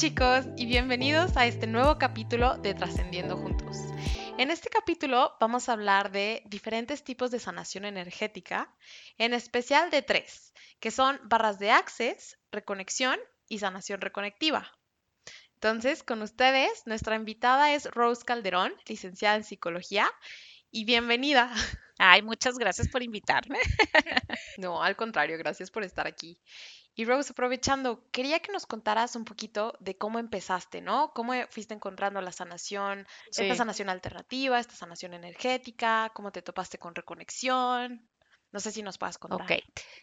chicos 0.00 0.46
y 0.56 0.64
bienvenidos 0.64 1.36
a 1.36 1.44
este 1.44 1.66
nuevo 1.66 1.98
capítulo 1.98 2.56
de 2.56 2.72
Trascendiendo 2.72 3.36
Juntos. 3.36 3.76
En 4.38 4.50
este 4.50 4.70
capítulo 4.70 5.36
vamos 5.38 5.68
a 5.68 5.74
hablar 5.74 6.10
de 6.10 6.42
diferentes 6.46 7.04
tipos 7.04 7.30
de 7.30 7.38
sanación 7.38 7.84
energética, 7.84 8.74
en 9.18 9.34
especial 9.34 9.90
de 9.90 10.00
tres, 10.00 10.54
que 10.80 10.90
son 10.90 11.20
barras 11.24 11.58
de 11.58 11.70
access, 11.70 12.38
reconexión 12.50 13.18
y 13.46 13.58
sanación 13.58 14.00
reconectiva. 14.00 14.72
Entonces, 15.56 16.02
con 16.02 16.22
ustedes, 16.22 16.86
nuestra 16.86 17.14
invitada 17.14 17.74
es 17.74 17.84
Rose 17.84 18.24
Calderón, 18.24 18.72
licenciada 18.86 19.36
en 19.36 19.44
psicología, 19.44 20.10
y 20.70 20.84
bienvenida. 20.84 21.52
Ay, 21.98 22.22
muchas 22.22 22.58
gracias 22.58 22.88
por 22.88 23.02
invitarme. 23.02 23.58
No, 24.58 24.82
al 24.82 24.94
contrario, 24.94 25.38
gracias 25.38 25.70
por 25.70 25.84
estar 25.84 26.06
aquí. 26.06 26.38
Y 26.94 27.04
Rose, 27.04 27.32
aprovechando, 27.32 28.04
quería 28.10 28.40
que 28.40 28.52
nos 28.52 28.66
contaras 28.66 29.16
un 29.16 29.24
poquito 29.24 29.74
de 29.80 29.96
cómo 29.96 30.18
empezaste, 30.18 30.82
¿no? 30.82 31.12
¿Cómo 31.14 31.32
fuiste 31.48 31.72
encontrando 31.72 32.20
la 32.20 32.32
sanación, 32.32 33.06
esta 33.30 33.54
sanación 33.54 33.88
alternativa, 33.88 34.58
esta 34.58 34.74
sanación 34.74 35.14
energética? 35.14 36.10
¿Cómo 36.14 36.30
te 36.30 36.42
topaste 36.42 36.78
con 36.78 36.94
reconexión? 36.94 38.06
No 38.52 38.60
sé 38.60 38.70
si 38.70 38.82
nos 38.82 38.98
puedas 38.98 39.16
contar. 39.16 39.40
Ok. 39.40 39.62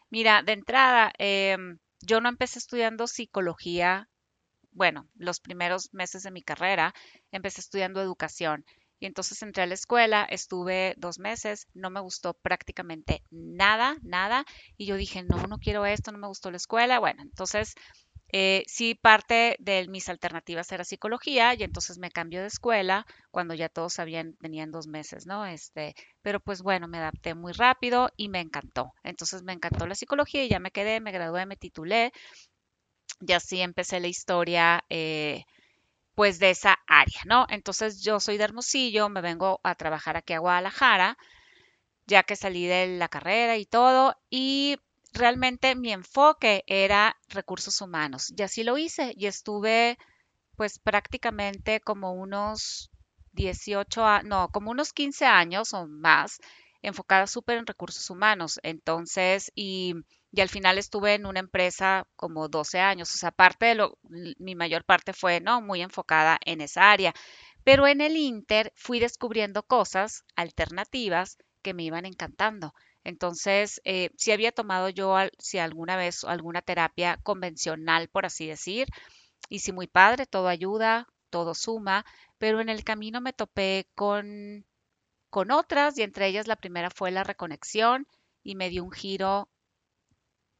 Mira, 0.10 0.42
de 0.42 0.54
entrada, 0.54 1.12
em, 1.20 1.78
yo 2.02 2.20
no 2.20 2.30
empecé 2.30 2.58
estudiando 2.58 3.06
psicología, 3.06 4.10
bueno, 4.72 5.08
los 5.16 5.40
primeros 5.40 5.94
meses 5.94 6.24
de 6.24 6.32
mi 6.32 6.42
carrera, 6.42 6.94
empecé 7.32 7.62
estudiando 7.62 8.02
educación. 8.02 8.66
Y 9.00 9.06
entonces 9.06 9.42
entré 9.44 9.64
a 9.64 9.68
la 9.68 9.76
escuela, 9.76 10.26
estuve 10.30 10.94
dos 10.98 11.20
meses, 11.20 11.68
no 11.74 11.90
me 11.90 12.00
gustó 12.02 12.34
prácticamente 12.34 13.24
nada, 13.32 13.98
nada. 14.04 14.46
Y 14.78 14.86
yo 14.88 14.96
dije, 14.96 15.24
no, 15.24 15.48
no 15.48 15.58
quiero 15.60 15.86
esto, 15.86 16.12
no 16.12 16.18
me 16.18 16.28
gustó 16.28 16.52
la 16.52 16.58
escuela. 16.58 17.00
Bueno, 17.00 17.22
entonces 17.24 17.76
eh, 18.34 18.64
sí 18.68 18.94
parte 18.96 19.56
de 19.60 19.88
mis 19.88 20.10
alternativas 20.10 20.70
era 20.72 20.84
psicología 20.84 21.54
y 21.56 21.64
entonces 21.64 21.98
me 21.98 22.12
cambió 22.12 22.42
de 22.42 22.48
escuela 22.48 23.06
cuando 23.32 23.54
ya 23.54 23.70
todos 23.70 23.94
sabían, 23.94 24.36
tenían 24.38 24.72
dos 24.72 24.88
meses, 24.88 25.26
¿no? 25.26 25.46
Este, 25.46 25.96
pero 26.22 26.40
pues 26.42 26.62
bueno, 26.62 26.88
me 26.90 26.98
adapté 26.98 27.36
muy 27.36 27.54
rápido 27.54 28.10
y 28.18 28.28
me 28.30 28.42
encantó. 28.42 28.94
Entonces 29.04 29.44
me 29.44 29.54
encantó 29.54 29.88
la 29.88 29.96
psicología 29.96 30.44
y 30.44 30.50
ya 30.50 30.60
me 30.60 30.72
quedé, 30.72 31.00
me 31.00 31.12
gradué, 31.14 31.46
me 31.46 31.56
titulé 31.56 32.12
y 33.20 33.34
así 33.34 33.62
empecé 33.62 34.00
la 34.00 34.08
historia. 34.08 34.84
eh, 34.90 35.44
pues 36.18 36.40
de 36.42 36.52
esa 36.52 36.80
área, 36.90 37.22
¿no? 37.28 37.48
Entonces 37.50 38.04
yo 38.04 38.20
soy 38.20 38.38
de 38.40 38.46
Hermosillo, 38.46 39.10
me 39.10 39.22
vengo 39.22 39.62
a 39.64 39.76
trabajar 39.78 40.18
aquí 40.18 40.34
a 40.34 40.40
Guadalajara, 40.42 41.18
ya 42.08 42.24
que 42.24 42.36
salí 42.36 42.66
de 42.68 42.98
la 42.98 43.10
carrera 43.10 43.58
y 43.58 43.66
todo, 43.66 44.16
y 44.30 44.78
realmente 45.14 45.76
mi 45.76 45.92
enfoque 45.94 46.64
era 46.68 47.18
recursos 47.30 47.82
humanos. 47.82 48.34
Y 48.38 48.42
así 48.44 48.64
lo 48.64 48.78
hice 48.78 49.14
y 49.18 49.28
estuve 49.28 49.98
pues 50.58 50.80
prácticamente 50.80 51.82
como 51.82 52.14
unos 52.14 52.92
18, 53.34 54.06
a- 54.06 54.24
no, 54.24 54.50
como 54.50 54.72
unos 54.72 54.94
15 54.94 55.26
años 55.26 55.74
o 55.74 55.88
más 55.88 56.40
enfocada 56.82 57.28
súper 57.28 57.58
en 57.60 57.68
recursos 57.68 58.10
humanos. 58.10 58.60
Entonces, 58.64 59.52
y, 59.56 59.96
y 60.32 60.42
al 60.42 60.50
final 60.50 60.78
estuve 60.78 61.16
en 61.16 61.26
una 61.26 61.40
empresa 61.40 62.08
como 62.16 62.48
12 62.50 62.80
años. 62.80 63.14
O 63.14 63.18
sea, 63.18 63.32
parte 63.32 63.68
de 63.68 63.76
lo, 63.76 63.98
mi 64.38 64.56
mayor 64.56 64.84
parte 64.84 65.14
fue, 65.14 65.40
¿no? 65.40 65.62
Muy 65.62 65.82
enfocada 65.82 66.40
en 66.46 66.62
esa 66.62 66.92
área. 66.92 67.14
Pero 67.64 67.88
en 67.88 68.02
el 68.02 68.16
Inter 68.18 68.72
fui 68.76 69.00
descubriendo 69.00 69.64
cosas 69.64 70.24
alternativas 70.36 71.38
que 71.62 71.74
me 71.74 71.84
iban 71.84 72.06
encantando. 72.06 72.74
Entonces, 73.04 73.82
eh, 73.86 74.10
si 74.18 74.32
había 74.32 74.52
tomado 74.52 74.90
yo, 74.90 75.16
si 75.40 75.60
alguna 75.60 75.96
vez 75.98 76.24
alguna 76.24 76.62
terapia 76.62 77.20
convencional, 77.24 78.10
por 78.10 78.26
así 78.26 78.48
decir, 78.48 78.88
y 79.50 79.60
sí, 79.60 79.72
muy 79.72 79.88
padre, 79.88 80.26
todo 80.26 80.48
ayuda, 80.48 81.08
todo 81.30 81.54
suma, 81.56 82.06
pero 82.38 82.62
en 82.62 82.70
el 82.70 82.84
camino 82.84 83.22
me 83.22 83.34
topé 83.34 83.88
con, 83.96 84.66
con 85.30 85.52
otras 85.52 85.98
y 85.98 86.04
entre 86.04 86.28
ellas 86.28 86.48
la 86.48 86.56
primera 86.58 86.90
fue 86.90 87.12
la 87.12 87.24
reconexión 87.24 88.08
y 88.44 88.56
me 88.56 88.70
dio 88.70 88.84
un 88.84 88.92
giro 88.92 89.50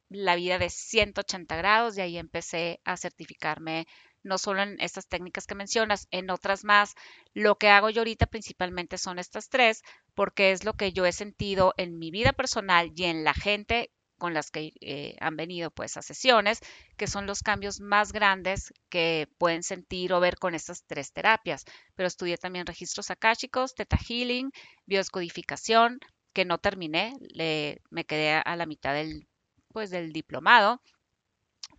la 0.08 0.36
vida 0.36 0.58
de 0.58 0.70
180 0.70 1.56
grados 1.56 1.96
y 1.96 2.00
ahí 2.00 2.18
empecé 2.18 2.80
a 2.84 2.96
certificarme 2.96 3.86
no 4.22 4.36
solo 4.38 4.62
en 4.62 4.80
estas 4.80 5.06
técnicas 5.08 5.46
que 5.46 5.54
mencionas, 5.54 6.08
en 6.10 6.30
otras 6.30 6.64
más. 6.64 6.94
Lo 7.34 7.56
que 7.56 7.68
hago 7.68 7.90
yo 7.90 8.00
ahorita 8.00 8.26
principalmente 8.26 8.98
son 8.98 9.18
estas 9.18 9.48
tres 9.48 9.82
porque 10.14 10.52
es 10.52 10.64
lo 10.64 10.74
que 10.74 10.92
yo 10.92 11.06
he 11.06 11.12
sentido 11.12 11.74
en 11.76 11.98
mi 11.98 12.10
vida 12.10 12.32
personal 12.32 12.92
y 12.94 13.04
en 13.04 13.24
la 13.24 13.34
gente 13.34 13.90
con 14.18 14.34
las 14.34 14.50
que 14.50 14.72
eh, 14.80 15.16
han 15.20 15.36
venido 15.36 15.70
pues 15.70 15.96
a 15.96 16.02
sesiones, 16.02 16.58
que 16.96 17.06
son 17.06 17.26
los 17.26 17.42
cambios 17.42 17.78
más 17.80 18.12
grandes 18.12 18.72
que 18.88 19.28
pueden 19.38 19.62
sentir 19.62 20.12
o 20.12 20.18
ver 20.20 20.38
con 20.38 20.54
estas 20.56 20.82
tres 20.84 21.12
terapias. 21.12 21.64
Pero 21.94 22.08
estudié 22.08 22.36
también 22.36 22.66
registros 22.66 23.10
akáshicos, 23.10 23.74
Theta 23.74 23.96
Healing, 23.96 24.50
bioscodificación, 24.86 26.00
que 26.32 26.44
no 26.44 26.58
terminé, 26.58 27.14
le- 27.20 27.80
me 27.90 28.04
quedé 28.04 28.32
a 28.34 28.56
la 28.56 28.66
mitad 28.66 28.92
del, 28.94 29.28
pues, 29.72 29.90
del 29.90 30.12
diplomado, 30.12 30.80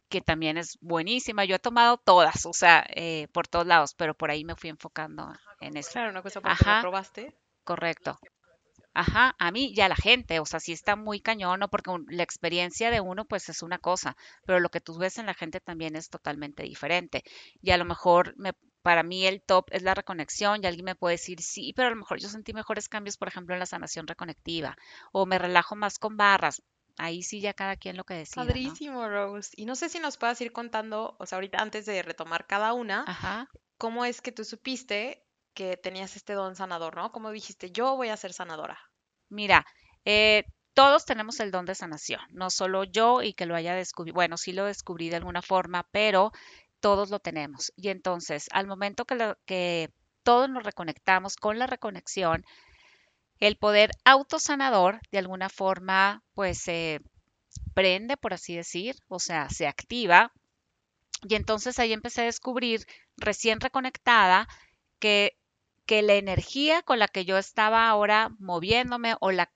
que 0.10 0.22
también 0.22 0.58
es 0.58 0.78
buenísima. 0.82 1.46
Yo 1.46 1.56
he 1.56 1.60
tomado 1.60 1.98
todas, 1.98 2.46
o 2.46 2.54
sea, 2.54 2.86
eh, 2.96 3.28
por 3.32 3.48
todos 3.48 3.66
lados, 3.68 3.94
pero 3.96 4.14
por 4.16 4.32
ahí 4.32 4.44
me 4.44 4.56
fui 4.56 4.70
enfocando 4.70 5.32
en 5.62 5.78
eso. 5.78 5.92
Claro, 5.94 6.10
una 6.12 6.22
cosa 6.22 6.42
porque 6.42 6.64
la 6.66 6.76
probaste. 6.76 7.36
correcto. 7.64 8.20
Ajá, 8.94 9.36
a 9.40 9.52
mí 9.52 9.74
y 9.76 9.82
a 9.82 9.90
la 9.90 9.96
gente, 9.96 10.40
o 10.40 10.46
sea, 10.46 10.60
sí 10.60 10.74
está 10.74 10.96
muy 10.98 11.22
cañón, 11.22 11.60
¿no? 11.62 11.70
Porque 11.70 11.92
un- 11.92 12.06
la 12.10 12.24
experiencia 12.24 12.92
de 12.92 13.02
uno, 13.02 13.26
pues 13.26 13.50
es 13.50 13.62
una 13.64 13.80
cosa, 13.80 14.18
pero 14.46 14.60
lo 14.60 14.70
que 14.70 14.82
tú 14.82 14.98
ves 14.98 15.18
en 15.20 15.28
la 15.28 15.36
gente 15.36 15.60
también 15.62 15.96
es 15.96 16.10
totalmente 16.10 16.64
diferente. 16.64 17.24
Y 17.62 17.72
a 17.72 17.78
lo 17.78 17.86
mejor 17.86 18.36
me, 18.38 18.54
para 18.84 19.04
mí 19.04 19.26
el 19.28 19.42
top 19.44 19.68
es 19.72 19.84
la 19.84 19.96
reconexión 19.96 20.62
y 20.64 20.68
alguien 20.68 20.86
me 20.86 20.96
puede 20.96 21.16
decir, 21.16 21.42
sí, 21.42 21.74
pero 21.76 21.90
a 21.90 21.92
lo 21.92 21.98
mejor 21.98 22.20
yo 22.20 22.30
sentí 22.30 22.54
mejores 22.54 22.90
cambios, 22.90 23.18
por 23.18 23.28
ejemplo, 23.30 23.56
en 23.56 23.60
la 23.60 23.66
sanación 23.68 24.08
reconectiva, 24.08 24.78
o 25.14 25.26
me 25.26 25.40
relajo 25.40 25.76
más 25.76 26.00
con 26.00 26.18
barras. 26.18 26.62
Ahí 27.00 27.24
sí 27.24 27.42
ya 27.42 27.54
cada 27.54 27.76
quien 27.78 27.98
lo 27.98 28.04
que 28.04 28.14
decida, 28.16 28.46
¿no? 28.46 28.54
Padrísimo, 28.54 29.08
Rose. 29.08 29.52
Y 29.56 29.66
no 29.66 29.76
sé 29.76 29.90
si 29.90 30.00
nos 30.00 30.18
puedas 30.18 30.40
ir 30.42 30.52
contando, 30.52 31.16
o 31.20 31.26
sea, 31.26 31.38
ahorita 31.38 31.60
antes 31.62 31.86
de 31.86 32.02
retomar 32.04 32.48
cada 32.48 32.74
una, 32.74 33.04
Ajá. 33.08 33.48
¿cómo 33.78 34.06
es 34.06 34.22
que 34.22 34.32
tú 34.32 34.44
supiste 34.46 35.26
que 35.54 35.78
tenías 35.78 36.16
este 36.16 36.34
don 36.34 36.56
sanador, 36.56 36.96
¿no? 36.96 37.12
¿Cómo 37.12 37.32
dijiste, 37.32 37.72
yo 37.72 37.96
voy 37.98 38.10
a 38.10 38.18
ser 38.18 38.34
sanadora? 38.34 38.80
Mira, 39.30 39.66
eh, 40.06 40.44
todos 40.74 41.06
tenemos 41.06 41.40
el 41.40 41.52
don 41.52 41.66
de 41.66 41.76
sanación, 41.76 42.22
no 42.32 42.50
solo 42.50 42.84
yo 42.84 43.22
y 43.22 43.34
que 43.34 43.46
lo 43.46 43.56
haya 43.56 43.74
descubierto, 43.76 44.16
bueno, 44.16 44.38
sí 44.38 44.54
lo 44.54 44.66
descubrí 44.66 45.10
de 45.10 45.18
alguna 45.18 45.42
forma, 45.42 45.88
pero 45.92 46.32
todos 46.80 47.10
lo 47.10 47.20
tenemos. 47.20 47.72
Y 47.76 47.90
entonces, 47.90 48.48
al 48.52 48.68
momento 48.68 49.06
que, 49.06 49.16
lo- 49.16 49.38
que 49.46 49.90
todos 50.24 50.50
nos 50.50 50.64
reconectamos 50.64 51.36
con 51.36 51.60
la 51.60 51.68
reconexión, 51.68 52.44
el 53.40 53.58
poder 53.58 53.92
autosanador 54.06 55.00
de 55.12 55.20
alguna 55.20 55.50
forma, 55.50 56.24
pues 56.34 56.60
se 56.60 57.02
prende, 57.74 58.18
por 58.18 58.34
así 58.34 58.56
decir, 58.56 58.96
o 59.08 59.20
sea, 59.20 59.50
se 59.50 59.68
activa. 59.68 60.32
Y 61.24 61.36
entonces 61.36 61.80
ahí 61.80 61.94
empecé 61.94 62.22
a 62.22 62.26
descubrir, 62.26 62.86
recién 63.18 63.60
reconectada, 63.60 64.48
que, 65.00 65.38
que 65.86 66.02
la 66.02 66.16
energía 66.16 66.82
con 66.82 67.00
la 67.00 67.08
que 67.08 67.26
yo 67.26 67.38
estaba 67.38 67.90
ahora 67.90 68.30
moviéndome 68.40 69.16
o 69.20 69.32
la, 69.32 69.52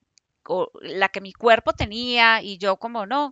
la 0.81 1.09
que 1.09 1.21
mi 1.21 1.33
cuerpo 1.33 1.73
tenía 1.73 2.41
y 2.41 2.57
yo 2.57 2.77
como 2.77 3.05
no, 3.05 3.31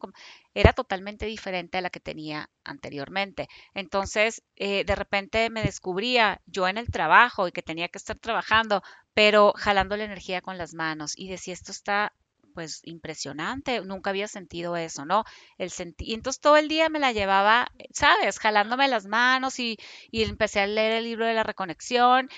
era 0.54 0.74
totalmente 0.74 1.26
diferente 1.26 1.78
a 1.78 1.82
la 1.82 1.90
que 1.90 2.00
tenía 2.00 2.50
anteriormente. 2.64 3.48
Entonces, 3.74 4.44
eh, 4.56 4.84
de 4.86 4.96
repente 4.96 5.50
me 5.50 5.64
descubría 5.64 6.42
yo 6.46 6.68
en 6.68 6.78
el 6.78 6.90
trabajo 6.90 7.48
y 7.48 7.52
que 7.52 7.62
tenía 7.62 7.90
que 7.90 7.98
estar 7.98 8.18
trabajando, 8.18 8.82
pero 9.14 9.54
jalando 9.58 9.98
la 9.98 10.06
energía 10.06 10.42
con 10.42 10.58
las 10.58 10.74
manos 10.74 11.14
y 11.18 11.30
decía, 11.30 11.54
esto 11.54 11.72
está 11.72 12.14
pues 12.54 12.82
impresionante, 12.84 13.82
nunca 13.82 14.10
había 14.10 14.28
sentido 14.28 14.76
eso, 14.76 15.06
¿no? 15.06 15.24
El 15.58 15.72
senti 15.72 16.12
y 16.12 16.14
entonces 16.14 16.42
todo 16.42 16.58
el 16.58 16.68
día 16.68 16.90
me 16.90 17.00
la 17.00 17.14
llevaba, 17.14 17.72
¿sabes? 17.94 18.40
Jalándome 18.40 18.88
las 18.90 19.06
manos 19.06 19.60
y, 19.60 19.78
y 20.12 20.24
empecé 20.24 20.60
a 20.60 20.68
leer 20.68 20.94
el 20.94 21.06
libro 21.06 21.26
de 21.26 21.34
la 21.34 21.44
reconexión 21.44 22.30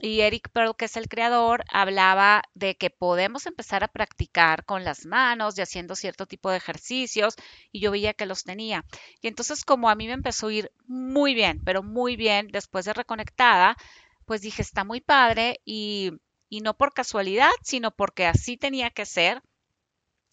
y 0.00 0.20
Eric 0.22 0.48
Pearl, 0.52 0.74
que 0.76 0.86
es 0.86 0.96
el 0.96 1.08
creador, 1.08 1.64
hablaba 1.70 2.42
de 2.54 2.76
que 2.76 2.90
podemos 2.90 3.46
empezar 3.46 3.84
a 3.84 3.88
practicar 3.88 4.64
con 4.64 4.84
las 4.84 5.06
manos 5.06 5.56
y 5.56 5.62
haciendo 5.62 5.94
cierto 5.94 6.26
tipo 6.26 6.50
de 6.50 6.56
ejercicios 6.56 7.36
y 7.70 7.80
yo 7.80 7.90
veía 7.92 8.14
que 8.14 8.26
los 8.26 8.42
tenía. 8.42 8.84
Y 9.20 9.28
entonces 9.28 9.64
como 9.64 9.90
a 9.90 9.94
mí 9.94 10.06
me 10.06 10.14
empezó 10.14 10.48
a 10.48 10.52
ir 10.52 10.72
muy 10.86 11.34
bien, 11.34 11.60
pero 11.64 11.82
muy 11.82 12.16
bien 12.16 12.48
después 12.48 12.84
de 12.86 12.94
reconectada, 12.94 13.76
pues 14.26 14.40
dije, 14.42 14.62
está 14.62 14.84
muy 14.84 15.00
padre 15.00 15.60
y, 15.64 16.12
y 16.48 16.60
no 16.60 16.74
por 16.76 16.92
casualidad, 16.92 17.50
sino 17.62 17.90
porque 17.90 18.26
así 18.26 18.56
tenía 18.56 18.90
que 18.90 19.06
ser 19.06 19.42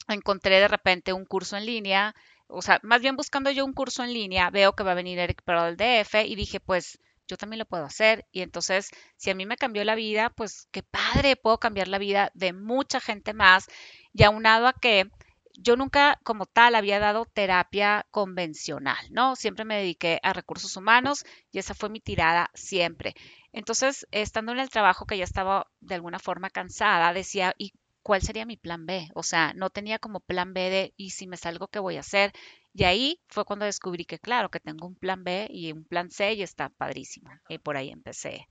encontré 0.07 0.59
de 0.59 0.67
repente 0.67 1.13
un 1.13 1.25
curso 1.25 1.57
en 1.57 1.65
línea, 1.65 2.15
o 2.47 2.61
sea, 2.61 2.79
más 2.83 3.01
bien 3.01 3.15
buscando 3.15 3.51
yo 3.51 3.65
un 3.65 3.73
curso 3.73 4.03
en 4.03 4.13
línea, 4.13 4.49
veo 4.49 4.73
que 4.73 4.83
va 4.83 4.91
a 4.91 4.95
venir 4.95 5.19
Eric 5.19 5.43
Pearl 5.43 5.77
del 5.77 6.03
DF 6.03 6.25
y 6.25 6.35
dije, 6.35 6.59
pues 6.59 6.99
yo 7.27 7.37
también 7.37 7.59
lo 7.59 7.65
puedo 7.65 7.85
hacer. 7.85 8.25
Y 8.31 8.41
entonces, 8.41 8.89
si 9.17 9.29
a 9.29 9.35
mí 9.35 9.45
me 9.45 9.55
cambió 9.57 9.83
la 9.83 9.93
vida, 9.93 10.31
pues 10.35 10.67
qué 10.71 10.81
padre, 10.81 11.35
puedo 11.35 11.59
cambiar 11.59 11.87
la 11.87 11.99
vida 11.99 12.31
de 12.33 12.53
mucha 12.53 12.99
gente 12.99 13.33
más. 13.33 13.67
Y 14.13 14.23
aunado 14.23 14.65
a 14.67 14.73
que 14.73 15.05
yo 15.53 15.75
nunca 15.75 16.19
como 16.23 16.47
tal 16.47 16.73
había 16.73 16.99
dado 16.99 17.25
terapia 17.25 18.07
convencional, 18.09 18.97
¿no? 19.11 19.35
Siempre 19.35 19.65
me 19.65 19.77
dediqué 19.77 20.19
a 20.23 20.33
recursos 20.33 20.75
humanos 20.75 21.23
y 21.51 21.59
esa 21.59 21.75
fue 21.75 21.89
mi 21.89 21.99
tirada 21.99 22.49
siempre. 22.55 23.13
Entonces, 23.51 24.07
estando 24.11 24.51
en 24.51 24.59
el 24.59 24.69
trabajo 24.69 25.05
que 25.05 25.17
ya 25.17 25.23
estaba 25.23 25.67
de 25.79 25.95
alguna 25.95 26.19
forma 26.19 26.49
cansada, 26.49 27.13
decía, 27.13 27.53
¿y 27.57 27.73
cuál 28.03 28.21
sería 28.21 28.45
mi 28.45 28.57
plan 28.57 28.85
B? 28.85 29.09
O 29.15 29.23
sea, 29.23 29.53
no 29.53 29.69
tenía 29.69 29.99
como 29.99 30.19
plan 30.19 30.53
B 30.53 30.69
de, 30.69 30.93
¿y 30.97 31.11
si 31.11 31.27
me 31.27 31.37
salgo, 31.37 31.67
qué 31.67 31.79
voy 31.79 31.97
a 31.97 32.01
hacer? 32.01 32.31
Y 32.73 32.83
ahí 32.83 33.19
fue 33.27 33.45
cuando 33.45 33.65
descubrí 33.65 34.05
que, 34.05 34.19
claro, 34.19 34.49
que 34.49 34.59
tengo 34.59 34.87
un 34.87 34.95
plan 34.95 35.23
B 35.23 35.47
y 35.49 35.71
un 35.71 35.83
plan 35.83 36.11
C 36.11 36.33
y 36.33 36.43
está 36.43 36.69
padrísimo. 36.69 37.31
Y 37.47 37.57
por 37.57 37.77
ahí 37.77 37.89
empecé 37.89 38.47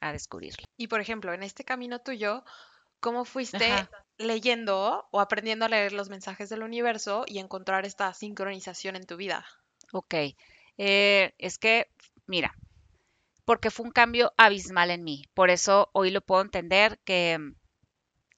a 0.00 0.12
descubrirlo. 0.12 0.64
Y 0.76 0.88
por 0.88 1.00
ejemplo, 1.00 1.32
en 1.32 1.42
este 1.42 1.64
camino 1.64 2.00
tuyo, 2.00 2.44
¿cómo 3.00 3.24
fuiste 3.24 3.88
leyendo 4.16 5.06
o 5.10 5.20
aprendiendo 5.20 5.64
a 5.64 5.68
leer 5.68 5.92
los 5.92 6.08
mensajes 6.08 6.48
del 6.48 6.62
universo 6.62 7.24
y 7.26 7.38
encontrar 7.38 7.84
esta 7.84 8.12
sincronización 8.14 8.96
en 8.96 9.06
tu 9.06 9.16
vida? 9.16 9.44
Ok, 9.92 10.14
eh, 10.76 11.34
es 11.38 11.58
que, 11.58 11.88
mira, 12.26 12.54
porque 13.48 13.70
fue 13.70 13.86
un 13.86 13.92
cambio 13.92 14.34
abismal 14.36 14.90
en 14.90 15.04
mí. 15.04 15.24
Por 15.32 15.48
eso 15.48 15.88
hoy 15.94 16.10
lo 16.10 16.20
puedo 16.20 16.42
entender 16.42 17.00
que 17.06 17.54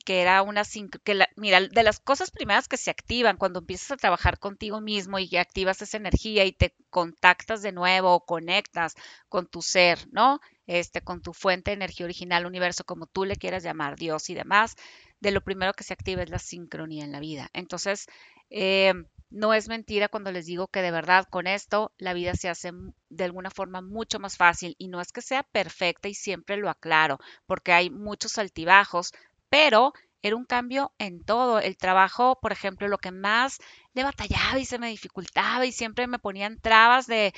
que 0.05 0.23
era 0.23 0.41
una, 0.43 0.63
que 1.03 1.27
mira, 1.35 1.61
de 1.61 1.83
las 1.83 1.99
cosas 1.99 2.31
primeras 2.31 2.69
que 2.69 2.77
se 2.77 2.93
activan 2.93 3.37
cuando 3.37 3.59
empiezas 3.59 3.91
a 3.91 3.97
trabajar 3.97 4.39
contigo 4.39 4.81
mismo 4.81 5.19
y 5.19 5.37
activas 5.37 5.83
esa 5.83 5.97
energía 5.97 6.45
y 6.45 6.53
te 6.53 6.77
contactas 6.91 7.61
de 7.61 7.73
nuevo 7.73 8.15
o 8.15 8.25
conectas 8.25 8.95
con 9.29 9.49
tu 9.49 9.63
ser, 9.63 9.99
¿no? 10.13 10.41
Este, 10.69 11.01
con 11.01 11.23
tu 11.23 11.33
fuente 11.33 11.73
de 11.73 11.75
energía 11.75 12.07
original, 12.07 12.47
universo, 12.47 12.85
como 12.85 13.07
tú 13.07 13.25
le 13.25 13.35
quieras 13.35 13.65
llamar, 13.65 13.97
Dios 13.97 14.31
y 14.31 14.35
demás, 14.35 14.77
de 15.19 15.33
lo 15.33 15.43
primero 15.43 15.75
que 15.75 15.83
se 15.83 15.93
activa 15.93 16.23
es 16.23 16.31
la 16.31 16.39
sincronía 16.39 17.05
en 17.05 17.11
la 17.11 17.19
vida. 17.19 17.51
Entonces, 17.53 18.07
eh, 18.49 18.95
no 19.31 19.55
es 19.55 19.69
mentira 19.69 20.09
cuando 20.09 20.33
les 20.33 20.47
digo 20.47 20.69
que 20.69 20.83
de 20.83 20.91
verdad 20.91 21.27
con 21.31 21.47
esto 21.47 21.93
la 21.99 22.13
vida 22.13 22.35
se 22.35 22.49
hace 22.49 22.73
de 23.09 23.25
alguna 23.25 23.51
forma 23.51 23.81
mucho 23.81 24.19
más 24.19 24.37
fácil 24.37 24.75
y 24.79 24.89
no 24.89 25.01
es 25.01 25.13
que 25.13 25.23
sea 25.23 25.43
perfecta 25.43 26.09
y 26.09 26.15
siempre 26.15 26.57
lo 26.57 26.69
aclaro, 26.69 27.19
porque 27.47 27.73
hay 27.73 27.91
muchos 27.91 28.39
altibajos, 28.39 29.13
pero 29.49 29.93
era 30.23 30.37
un 30.37 30.45
cambio 30.45 30.93
en 30.99 31.25
todo. 31.25 31.61
El 31.61 31.77
trabajo, 31.77 32.39
por 32.41 32.53
ejemplo, 32.53 32.89
lo 32.89 32.99
que 32.99 33.11
más 33.11 33.59
le 33.95 34.05
batallaba 34.05 34.59
y 34.59 34.65
se 34.65 34.79
me 34.79 34.89
dificultaba 34.89 35.65
y 35.65 35.73
siempre 35.73 36.07
me 36.07 36.19
ponían 36.19 36.61
trabas 36.61 37.07
de 37.07 37.33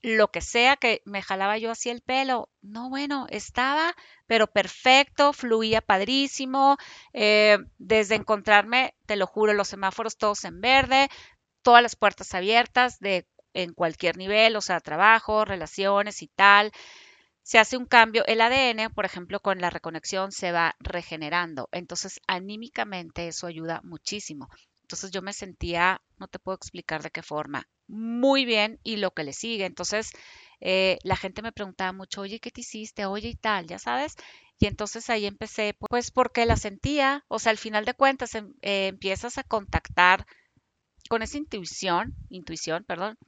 lo 0.00 0.30
que 0.30 0.40
sea 0.40 0.76
que 0.76 1.02
me 1.04 1.22
jalaba 1.22 1.58
yo 1.58 1.70
así 1.72 1.90
el 1.90 2.02
pelo. 2.02 2.48
No, 2.62 2.88
bueno, 2.88 3.26
estaba, 3.30 3.94
pero 4.26 4.46
perfecto, 4.46 5.32
fluía 5.32 5.80
padrísimo. 5.80 6.76
Eh, 7.12 7.58
desde 7.78 8.14
encontrarme, 8.14 8.94
te 9.06 9.16
lo 9.16 9.26
juro, 9.26 9.54
los 9.54 9.68
semáforos 9.68 10.16
todos 10.16 10.44
en 10.44 10.60
verde, 10.60 11.08
todas 11.68 11.82
las 11.82 11.96
puertas 11.96 12.34
abiertas 12.34 12.98
de 12.98 13.26
en 13.52 13.74
cualquier 13.74 14.16
nivel, 14.16 14.56
o 14.56 14.62
sea, 14.62 14.80
trabajo, 14.80 15.44
relaciones 15.44 16.22
y 16.22 16.28
tal 16.28 16.72
se 17.42 17.58
hace 17.58 17.76
un 17.76 17.84
cambio, 17.84 18.24
el 18.26 18.40
ADN, 18.40 18.90
por 18.90 19.04
ejemplo, 19.04 19.40
con 19.40 19.58
la 19.58 19.70
reconexión 19.70 20.32
se 20.32 20.52
va 20.52 20.76
regenerando. 20.80 21.68
Entonces, 21.72 22.20
anímicamente 22.26 23.28
eso 23.28 23.46
ayuda 23.46 23.80
muchísimo. 23.84 24.48
Entonces 24.82 25.10
yo 25.10 25.22
me 25.22 25.32
sentía, 25.34 26.02
no 26.18 26.28
te 26.28 26.38
puedo 26.38 26.56
explicar 26.56 27.02
de 27.02 27.10
qué 27.10 27.22
forma, 27.22 27.66
muy 27.86 28.46
bien 28.46 28.78
y 28.82 28.96
lo 28.96 29.12
que 29.12 29.24
le 29.24 29.34
sigue. 29.34 29.66
Entonces 29.66 30.10
eh, 30.60 30.98
la 31.02 31.16
gente 31.16 31.42
me 31.42 31.52
preguntaba 31.52 31.92
mucho, 31.92 32.22
oye, 32.22 32.40
¿qué 32.40 32.50
te 32.50 32.62
hiciste? 32.62 33.06
Oye 33.06 33.28
y 33.28 33.36
tal, 33.36 33.66
ya 33.66 33.78
sabes. 33.78 34.16
Y 34.58 34.66
entonces 34.66 35.10
ahí 35.10 35.26
empecé, 35.26 35.74
pues 35.78 36.10
porque 36.10 36.46
la 36.46 36.56
sentía, 36.56 37.24
o 37.28 37.38
sea, 37.38 37.50
al 37.50 37.58
final 37.58 37.84
de 37.84 37.94
cuentas 37.94 38.34
em, 38.34 38.54
eh, 38.62 38.88
empiezas 38.88 39.38
a 39.38 39.42
contactar 39.44 40.26
con 41.08 41.22
esa 41.22 41.38
intuición, 41.38 42.14
intuición, 42.28 42.84
perdón, 42.84 43.18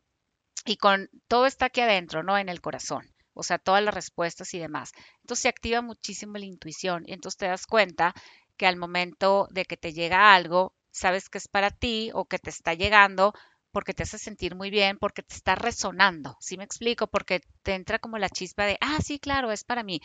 y 0.67 0.77
con 0.77 1.09
todo 1.29 1.47
está 1.47 1.67
aquí 1.67 1.81
adentro, 1.81 2.23
¿no? 2.23 2.39
En 2.39 2.49
el 2.49 2.61
corazón 2.61 3.11
o 3.35 3.43
sea, 3.43 3.59
todas 3.59 3.83
las 3.83 3.95
respuestas 3.95 4.53
y 4.55 4.59
demás. 4.59 4.93
Entonces 5.23 5.43
se 5.43 5.49
activa 5.49 5.81
muchísimo 5.81 6.37
la 6.37 6.45
intuición 6.45 7.05
y 7.07 7.13
entonces 7.15 7.39
te 7.39 7.47
das 7.47 7.67
cuenta 7.67 8.15
que 8.57 8.67
al 8.67 8.77
momento 8.77 9.49
de 9.51 9.65
que 9.65 9.77
te 9.79 9.93
llega 9.93 10.35
algo, 10.35 10.75
sabes 10.91 11.31
que 11.31 11.39
es 11.39 11.49
para 11.49 11.71
ti 11.71 12.11
o 12.13 12.27
que 12.27 12.39
te 12.39 12.51
está 12.51 12.75
llegando 12.75 13.33
porque 13.73 13.95
te 13.95 14.03
hace 14.03 14.19
sentir 14.19 14.57
muy 14.57 14.69
bien, 14.69 14.99
porque 14.99 15.23
te 15.23 15.35
está 15.35 15.55
resonando, 15.55 16.37
¿sí 16.41 16.59
me 16.59 16.65
explico? 16.65 17.07
Porque 17.07 17.41
te 17.63 17.75
entra 17.75 17.99
como 17.99 18.19
la 18.19 18.29
chispa 18.29 18.67
de, 18.67 18.77
ah, 18.81 18.99
sí, 19.03 19.19
claro, 19.21 19.53
es 19.53 19.65
para 19.65 19.85
mí, 19.85 20.01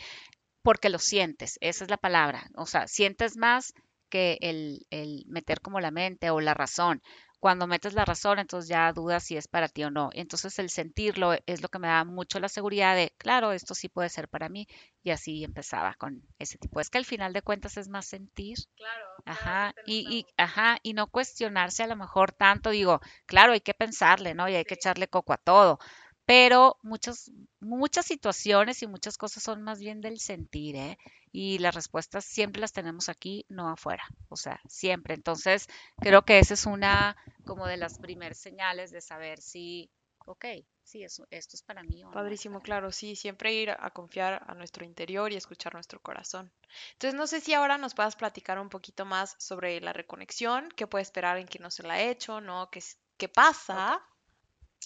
porque 0.62 0.88
lo 0.88 1.00
sientes, 1.00 1.58
esa 1.60 1.84
es 1.84 1.90
la 1.90 1.96
palabra, 1.96 2.48
o 2.54 2.64
sea, 2.64 2.86
sientes 2.86 3.36
más 3.36 3.74
que 4.08 4.38
el, 4.40 4.86
el 4.90 5.24
meter 5.26 5.60
como 5.60 5.80
la 5.80 5.90
mente 5.90 6.30
o 6.30 6.40
la 6.40 6.54
razón, 6.54 7.02
cuando 7.40 7.66
metes 7.66 7.94
la 7.94 8.04
razón, 8.04 8.38
entonces 8.38 8.68
ya 8.68 8.92
dudas 8.92 9.22
si 9.24 9.36
es 9.36 9.48
para 9.48 9.68
ti 9.68 9.84
o 9.84 9.90
no. 9.90 10.10
Entonces 10.12 10.58
el 10.58 10.70
sentirlo 10.70 11.34
es 11.46 11.62
lo 11.62 11.68
que 11.68 11.78
me 11.78 11.88
da 11.88 12.04
mucho 12.04 12.40
la 12.40 12.48
seguridad 12.48 12.96
de, 12.96 13.12
claro, 13.18 13.52
esto 13.52 13.74
sí 13.74 13.88
puede 13.88 14.08
ser 14.08 14.28
para 14.28 14.48
mí. 14.48 14.66
Y 15.02 15.10
así 15.10 15.44
empezaba 15.44 15.94
con 15.94 16.22
ese 16.38 16.58
tipo. 16.58 16.80
Es 16.80 16.90
que 16.90 16.98
al 16.98 17.04
final 17.04 17.32
de 17.32 17.42
cuentas 17.42 17.76
es 17.76 17.88
más 17.88 18.06
sentir. 18.06 18.56
Claro. 18.76 19.06
Ajá. 19.24 19.74
Y, 19.86 20.06
y, 20.18 20.26
ajá, 20.36 20.78
y 20.82 20.94
no 20.94 21.06
cuestionarse 21.08 21.82
a 21.84 21.86
lo 21.86 21.96
mejor 21.96 22.32
tanto. 22.32 22.70
Digo, 22.70 23.00
claro, 23.26 23.52
hay 23.52 23.60
que 23.60 23.74
pensarle, 23.74 24.34
¿no? 24.34 24.48
Y 24.48 24.54
hay 24.54 24.64
que 24.64 24.74
echarle 24.74 25.08
coco 25.08 25.32
a 25.32 25.36
todo 25.38 25.78
pero 26.26 26.78
muchas, 26.82 27.30
muchas 27.60 28.06
situaciones 28.06 28.82
y 28.82 28.86
muchas 28.88 29.16
cosas 29.16 29.42
son 29.42 29.62
más 29.62 29.78
bien 29.80 30.00
del 30.00 30.18
sentir, 30.18 30.76
¿eh? 30.76 30.98
Y 31.32 31.58
las 31.58 31.74
respuestas 31.74 32.24
siempre 32.24 32.60
las 32.60 32.72
tenemos 32.72 33.08
aquí, 33.08 33.46
no 33.48 33.68
afuera, 33.68 34.04
o 34.28 34.36
sea, 34.36 34.60
siempre. 34.68 35.14
Entonces, 35.14 35.68
creo 36.00 36.22
que 36.24 36.38
esa 36.38 36.54
es 36.54 36.66
una 36.66 37.16
como 37.44 37.66
de 37.66 37.76
las 37.76 37.98
primeras 37.98 38.38
señales 38.38 38.90
de 38.90 39.00
saber 39.00 39.40
si, 39.40 39.90
ok, 40.26 40.44
sí, 40.82 41.04
eso, 41.04 41.26
esto 41.30 41.56
es 41.56 41.62
para 41.62 41.84
mí. 41.84 42.02
O 42.04 42.10
Padrísimo, 42.10 42.60
claro, 42.60 42.90
sí, 42.90 43.14
siempre 43.14 43.54
ir 43.54 43.70
a 43.70 43.90
confiar 43.90 44.42
a 44.48 44.54
nuestro 44.54 44.84
interior 44.84 45.32
y 45.32 45.36
escuchar 45.36 45.74
nuestro 45.74 46.00
corazón. 46.00 46.50
Entonces, 46.94 47.14
no 47.14 47.26
sé 47.28 47.40
si 47.40 47.54
ahora 47.54 47.78
nos 47.78 47.94
puedas 47.94 48.16
platicar 48.16 48.58
un 48.58 48.68
poquito 48.68 49.04
más 49.04 49.36
sobre 49.38 49.80
la 49.80 49.92
reconexión, 49.92 50.68
qué 50.74 50.86
puede 50.88 51.02
esperar 51.02 51.38
en 51.38 51.46
quien 51.46 51.62
no 51.62 51.70
se 51.70 51.84
la 51.84 51.94
ha 51.94 52.02
hecho, 52.02 52.40
¿no? 52.40 52.68
¿Qué, 52.70 52.82
qué 53.16 53.28
pasa? 53.28 54.02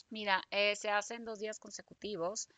Mira, 0.08 0.42
eh, 0.50 0.76
se 0.76 0.90
hace 0.90 1.14
en 1.14 1.24
dos 1.24 1.38
días 1.38 1.58
consecutivos 1.58 2.48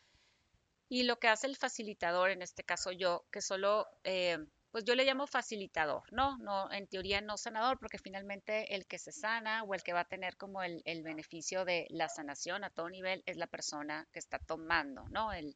y 0.89 1.03
lo 1.03 1.17
que 1.17 1.27
hace 1.27 1.47
el 1.47 1.55
facilitador, 1.55 2.29
en 2.29 2.41
este 2.41 2.63
caso 2.63 2.91
yo, 2.91 3.25
que 3.31 3.41
solo, 3.41 3.87
eh, 4.03 4.37
pues 4.71 4.83
yo 4.85 4.95
le 4.95 5.05
llamo 5.05 5.27
facilitador, 5.27 6.03
¿no? 6.11 6.37
No, 6.37 6.71
en 6.71 6.87
teoría 6.87 7.21
no 7.21 7.37
sanador, 7.37 7.79
porque 7.79 7.97
finalmente 7.97 8.75
el 8.75 8.85
que 8.85 8.99
se 8.99 9.11
sana 9.11 9.63
o 9.63 9.73
el 9.73 9.83
que 9.83 9.93
va 9.93 10.01
a 10.01 10.07
tener 10.07 10.37
como 10.37 10.61
el, 10.61 10.83
beneficio 11.03 11.65
de 11.65 11.87
la 11.89 12.09
sanación 12.09 12.63
a 12.63 12.69
todo 12.69 12.89
nivel 12.89 13.23
es 13.25 13.37
la 13.37 13.47
persona 13.47 14.07
que 14.11 14.19
está 14.19 14.39
tomando, 14.39 15.07
¿no? 15.09 15.33
El, 15.33 15.55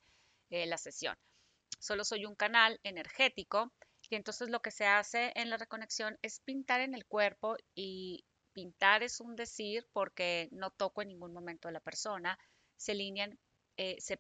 eh, 0.49 0.65
la 0.65 0.77
sesión. 0.77 1.15
Solo 1.79 2.03
soy 2.03 2.25
un 2.25 2.35
canal 2.35 2.79
energético 2.83 3.71
y 4.09 4.15
entonces 4.15 4.49
lo 4.49 4.61
que 4.61 4.71
se 4.71 4.85
hace 4.87 5.31
en 5.35 5.49
la 5.49 5.57
reconexión 5.57 6.17
es 6.21 6.39
pintar 6.39 6.81
en 6.81 6.95
el 6.95 7.05
cuerpo 7.05 7.57
y 7.75 8.25
pintar 8.57 9.03
es 9.03 9.19
un 9.19 9.35
decir 9.35 9.87
porque 9.93 10.49
no 10.51 10.71
toco 10.71 11.03
en 11.03 11.09
ningún 11.09 11.31
momento 11.31 11.67
a 11.67 11.71
la 11.71 11.79
persona, 11.79 12.39
se 12.75 12.93
eh, 13.77 14.17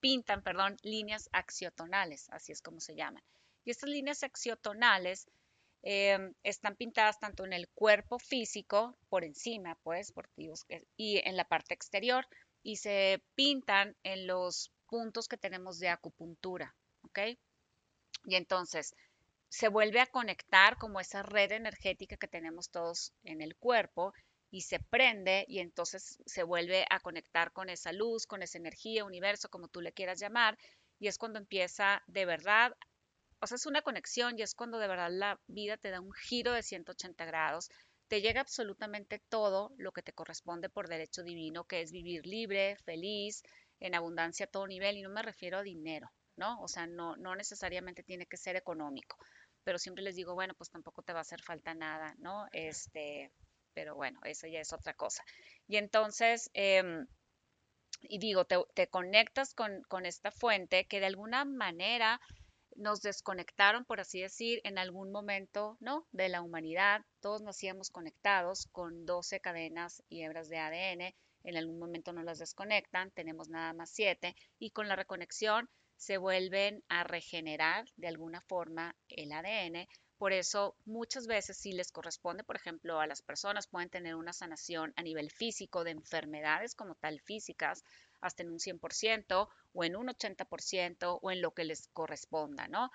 pintan, 0.00 0.42
perdón, 0.42 0.76
líneas 0.82 1.30
axiotonales, 1.32 2.28
así 2.28 2.52
es 2.52 2.60
como 2.60 2.78
se 2.80 2.94
llaman. 2.94 3.22
Y 3.64 3.70
estas 3.70 3.88
líneas 3.88 4.22
axiotonales 4.22 5.30
em, 5.80 6.34
están 6.42 6.76
pintadas 6.76 7.18
tanto 7.18 7.46
en 7.46 7.54
el 7.54 7.68
cuerpo 7.70 8.18
físico, 8.18 8.98
por 9.08 9.24
encima, 9.24 9.78
pues, 9.82 10.12
por, 10.12 10.28
y 10.36 11.16
en 11.26 11.36
la 11.38 11.48
parte 11.48 11.72
exterior, 11.72 12.26
y 12.62 12.76
se 12.76 13.22
pintan 13.34 13.96
en 14.02 14.26
los 14.26 14.70
puntos 14.90 15.26
que 15.26 15.38
tenemos 15.38 15.78
de 15.78 15.88
acupuntura, 15.88 16.76
¿ok? 17.04 17.18
Y 18.26 18.34
entonces, 18.34 18.94
se 19.50 19.66
vuelve 19.66 20.00
a 20.00 20.06
conectar 20.06 20.78
como 20.78 21.00
esa 21.00 21.24
red 21.24 21.50
energética 21.50 22.16
que 22.16 22.28
tenemos 22.28 22.70
todos 22.70 23.12
en 23.24 23.42
el 23.42 23.56
cuerpo 23.56 24.14
y 24.48 24.60
se 24.62 24.78
prende 24.78 25.44
y 25.48 25.58
entonces 25.58 26.22
se 26.24 26.44
vuelve 26.44 26.84
a 26.88 27.00
conectar 27.00 27.52
con 27.52 27.68
esa 27.68 27.92
luz, 27.92 28.26
con 28.26 28.42
esa 28.42 28.58
energía, 28.58 29.04
universo, 29.04 29.48
como 29.48 29.66
tú 29.66 29.80
le 29.80 29.92
quieras 29.92 30.20
llamar, 30.20 30.56
y 31.00 31.08
es 31.08 31.18
cuando 31.18 31.40
empieza 31.40 32.00
de 32.06 32.26
verdad, 32.26 32.76
o 33.40 33.46
sea, 33.48 33.56
es 33.56 33.66
una 33.66 33.82
conexión 33.82 34.38
y 34.38 34.42
es 34.42 34.54
cuando 34.54 34.78
de 34.78 34.86
verdad 34.86 35.10
la 35.10 35.40
vida 35.48 35.76
te 35.76 35.90
da 35.90 36.00
un 36.00 36.12
giro 36.12 36.52
de 36.52 36.62
180 36.62 37.24
grados, 37.24 37.70
te 38.06 38.20
llega 38.20 38.40
absolutamente 38.40 39.20
todo 39.28 39.72
lo 39.78 39.90
que 39.90 40.02
te 40.02 40.12
corresponde 40.12 40.68
por 40.68 40.88
derecho 40.88 41.24
divino, 41.24 41.64
que 41.64 41.80
es 41.80 41.90
vivir 41.90 42.24
libre, 42.24 42.76
feliz, 42.84 43.42
en 43.80 43.96
abundancia 43.96 44.46
a 44.46 44.50
todo 44.50 44.68
nivel, 44.68 44.96
y 44.96 45.02
no 45.02 45.10
me 45.10 45.22
refiero 45.22 45.58
a 45.58 45.62
dinero, 45.62 46.08
¿no? 46.36 46.60
O 46.60 46.68
sea, 46.68 46.86
no, 46.86 47.16
no 47.16 47.34
necesariamente 47.34 48.04
tiene 48.04 48.26
que 48.26 48.36
ser 48.36 48.54
económico 48.54 49.16
pero 49.70 49.78
siempre 49.78 50.02
les 50.02 50.16
digo, 50.16 50.34
bueno, 50.34 50.52
pues 50.54 50.68
tampoco 50.68 51.00
te 51.02 51.12
va 51.12 51.20
a 51.20 51.22
hacer 51.22 51.40
falta 51.42 51.74
nada, 51.76 52.16
¿no? 52.18 52.48
Este, 52.50 53.30
pero 53.72 53.94
bueno, 53.94 54.18
eso 54.24 54.48
ya 54.48 54.58
es 54.58 54.72
otra 54.72 54.94
cosa. 54.94 55.22
Y 55.68 55.76
entonces, 55.76 56.50
em, 56.54 57.06
y 58.02 58.18
digo, 58.18 58.46
te, 58.46 58.88
conectas 58.88 59.54
con, 59.54 60.06
esta 60.06 60.32
fuente 60.32 60.88
que 60.88 60.98
de 60.98 61.06
alguna 61.06 61.44
manera 61.44 62.20
nos 62.74 63.00
desconectaron, 63.00 63.84
por 63.84 64.00
así 64.00 64.20
decir, 64.20 64.60
en 64.64 64.76
algún 64.76 65.12
momento, 65.12 65.76
¿no? 65.78 66.04
De 66.10 66.28
la 66.28 66.42
humanidad. 66.42 67.02
Todos 67.20 67.40
nacíamos 67.40 67.90
conectados 67.90 68.66
con 68.72 69.06
12 69.06 69.38
cadenas 69.38 70.02
y 70.08 70.22
hebras 70.22 70.48
de 70.48 70.58
ADN. 70.58 71.14
En 71.44 71.56
algún 71.56 71.78
momento 71.78 72.12
nos 72.12 72.24
las 72.24 72.40
desconectan, 72.40 73.12
tenemos 73.12 73.48
nada 73.48 73.72
más 73.72 73.90
7 73.90 74.34
y 74.58 74.72
con 74.72 74.88
la 74.88 74.96
reconexión 74.96 75.70
se 76.00 76.16
vuelven 76.16 76.82
a 76.88 77.04
regenerar 77.04 77.84
de 77.96 78.08
alguna 78.08 78.40
forma 78.40 78.96
el 79.10 79.32
ADN. 79.32 79.86
Por 80.16 80.32
eso 80.32 80.74
muchas 80.86 81.26
veces 81.26 81.58
si 81.58 81.72
les 81.72 81.92
corresponde, 81.92 82.42
por 82.42 82.56
ejemplo, 82.56 83.00
a 83.00 83.06
las 83.06 83.20
personas 83.20 83.66
pueden 83.66 83.90
tener 83.90 84.14
una 84.14 84.32
sanación 84.32 84.94
a 84.96 85.02
nivel 85.02 85.30
físico 85.30 85.84
de 85.84 85.90
enfermedades 85.90 86.74
como 86.74 86.94
tal 86.94 87.20
físicas, 87.20 87.84
hasta 88.22 88.42
en 88.42 88.50
un 88.50 88.60
100% 88.60 89.48
o 89.74 89.84
en 89.84 89.94
un 89.94 90.08
80% 90.08 91.18
o 91.20 91.30
en 91.30 91.42
lo 91.42 91.50
que 91.52 91.64
les 91.64 91.88
corresponda, 91.88 92.66
¿no? 92.66 92.90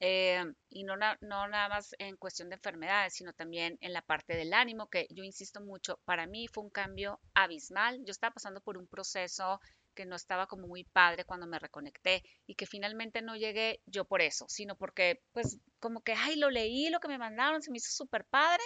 Eh, 0.00 0.42
y 0.68 0.82
no, 0.82 0.96
no 0.96 1.46
nada 1.46 1.68
más 1.68 1.94
en 2.00 2.16
cuestión 2.16 2.48
de 2.48 2.56
enfermedades, 2.56 3.14
sino 3.14 3.32
también 3.32 3.78
en 3.80 3.92
la 3.92 4.02
parte 4.02 4.34
del 4.34 4.52
ánimo, 4.52 4.88
que 4.88 5.06
yo 5.10 5.22
insisto 5.22 5.60
mucho, 5.60 6.00
para 6.04 6.26
mí 6.26 6.48
fue 6.48 6.64
un 6.64 6.70
cambio 6.70 7.20
abismal. 7.34 8.00
Yo 8.04 8.10
estaba 8.10 8.34
pasando 8.34 8.60
por 8.60 8.78
un 8.78 8.88
proceso 8.88 9.60
que 9.92 10.06
no 10.06 10.16
estaba 10.16 10.46
como 10.46 10.66
muy 10.66 10.84
padre 10.84 11.24
cuando 11.24 11.46
me 11.46 11.58
reconecté 11.58 12.22
y 12.46 12.54
que 12.54 12.66
finalmente 12.66 13.22
no 13.22 13.36
llegué 13.36 13.80
yo 13.86 14.04
por 14.04 14.22
eso, 14.22 14.46
sino 14.48 14.76
porque 14.76 15.22
pues 15.32 15.58
como 15.80 16.02
que, 16.02 16.12
ay, 16.12 16.36
lo 16.36 16.50
leí, 16.50 16.88
lo 16.90 17.00
que 17.00 17.08
me 17.08 17.18
mandaron, 17.18 17.62
se 17.62 17.70
me 17.70 17.78
hizo 17.78 17.90
súper 17.90 18.24
padre, 18.24 18.62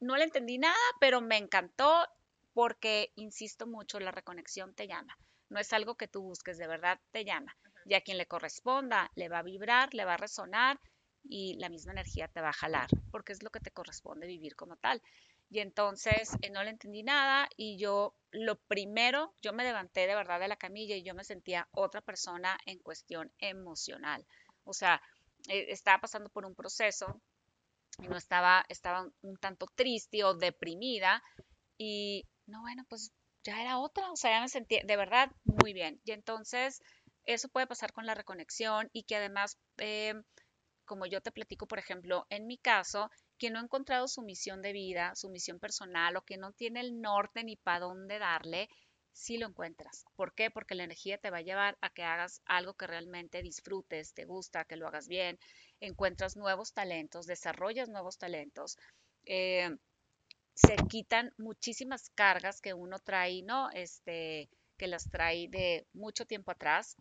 no 0.00 0.16
le 0.16 0.24
entendí 0.24 0.58
nada, 0.58 0.76
pero 1.00 1.20
me 1.20 1.36
encantó 1.36 2.06
porque, 2.52 3.12
insisto 3.16 3.66
mucho, 3.66 4.00
la 4.00 4.10
reconexión 4.10 4.74
te 4.74 4.86
llama. 4.86 5.16
No 5.48 5.58
es 5.58 5.72
algo 5.72 5.96
que 5.96 6.08
tú 6.08 6.22
busques, 6.22 6.58
de 6.58 6.66
verdad 6.66 7.00
te 7.10 7.24
llama. 7.24 7.56
Y 7.86 7.94
a 7.94 8.00
quien 8.00 8.18
le 8.18 8.26
corresponda, 8.26 9.10
le 9.14 9.28
va 9.28 9.38
a 9.38 9.42
vibrar, 9.42 9.94
le 9.94 10.04
va 10.04 10.14
a 10.14 10.18
resonar 10.18 10.78
y 11.24 11.56
la 11.58 11.68
misma 11.68 11.92
energía 11.92 12.28
te 12.28 12.40
va 12.40 12.50
a 12.50 12.54
jalar, 12.54 12.88
porque 13.10 13.32
es 13.32 13.42
lo 13.42 13.50
que 13.50 13.60
te 13.60 13.70
corresponde 13.70 14.26
vivir 14.26 14.56
como 14.56 14.76
tal. 14.76 15.02
Y 15.50 15.58
entonces 15.58 16.30
eh, 16.42 16.50
no 16.50 16.62
le 16.62 16.70
entendí 16.70 17.02
nada 17.02 17.48
y 17.56 17.76
yo 17.76 18.14
lo 18.30 18.56
primero, 18.56 19.34
yo 19.42 19.52
me 19.52 19.64
levanté 19.64 20.06
de 20.06 20.14
verdad 20.14 20.38
de 20.38 20.48
la 20.48 20.56
camilla 20.56 20.94
y 20.94 21.02
yo 21.02 21.14
me 21.14 21.24
sentía 21.24 21.68
otra 21.72 22.00
persona 22.00 22.56
en 22.66 22.78
cuestión 22.78 23.32
emocional. 23.38 24.24
O 24.64 24.72
sea, 24.72 25.02
eh, 25.48 25.66
estaba 25.68 26.00
pasando 26.00 26.30
por 26.30 26.46
un 26.46 26.54
proceso 26.54 27.20
y 27.98 28.06
no 28.06 28.16
estaba, 28.16 28.64
estaba 28.68 29.08
un 29.22 29.36
tanto 29.38 29.66
triste 29.74 30.22
o 30.22 30.34
deprimida 30.34 31.22
y 31.76 32.28
no, 32.46 32.60
bueno, 32.60 32.84
pues 32.88 33.12
ya 33.42 33.60
era 33.60 33.78
otra, 33.78 34.12
o 34.12 34.16
sea, 34.16 34.32
ya 34.32 34.40
me 34.40 34.48
sentía 34.48 34.82
de 34.84 34.96
verdad 34.96 35.32
muy 35.44 35.72
bien. 35.72 36.00
Y 36.04 36.12
entonces 36.12 36.80
eso 37.24 37.48
puede 37.48 37.66
pasar 37.66 37.92
con 37.92 38.06
la 38.06 38.14
reconexión 38.14 38.88
y 38.92 39.02
que 39.04 39.16
además, 39.16 39.58
eh, 39.78 40.14
como 40.84 41.06
yo 41.06 41.20
te 41.20 41.32
platico, 41.32 41.66
por 41.66 41.78
ejemplo, 41.78 42.26
en 42.30 42.46
mi 42.46 42.58
caso, 42.58 43.10
quien 43.40 43.54
no 43.54 43.58
ha 43.58 43.62
encontrado 43.62 44.06
su 44.06 44.20
misión 44.22 44.60
de 44.60 44.74
vida, 44.74 45.14
su 45.16 45.30
misión 45.30 45.58
personal 45.58 46.16
o 46.16 46.22
que 46.22 46.36
no 46.36 46.52
tiene 46.52 46.80
el 46.80 47.00
norte 47.00 47.42
ni 47.42 47.56
para 47.56 47.80
dónde 47.80 48.18
darle, 48.18 48.68
sí 49.12 49.38
lo 49.38 49.46
encuentras. 49.46 50.04
¿Por 50.14 50.34
qué? 50.34 50.50
Porque 50.50 50.74
la 50.74 50.84
energía 50.84 51.16
te 51.16 51.30
va 51.30 51.38
a 51.38 51.42
llevar 51.42 51.78
a 51.80 51.88
que 51.88 52.04
hagas 52.04 52.42
algo 52.44 52.74
que 52.74 52.86
realmente 52.86 53.42
disfrutes, 53.42 54.12
te 54.12 54.26
gusta, 54.26 54.66
que 54.66 54.76
lo 54.76 54.86
hagas 54.86 55.08
bien, 55.08 55.38
encuentras 55.80 56.36
nuevos 56.36 56.74
talentos, 56.74 57.26
desarrollas 57.26 57.88
nuevos 57.88 58.18
talentos. 58.18 58.76
Eh, 59.24 59.70
se 60.54 60.76
quitan 60.90 61.32
muchísimas 61.38 62.10
cargas 62.10 62.60
que 62.60 62.74
uno 62.74 62.98
trae, 62.98 63.42
¿no? 63.42 63.70
Este, 63.70 64.50
que 64.76 64.86
las 64.86 65.08
trae 65.10 65.48
de 65.48 65.86
mucho 65.94 66.26
tiempo 66.26 66.50
atrás, 66.50 66.96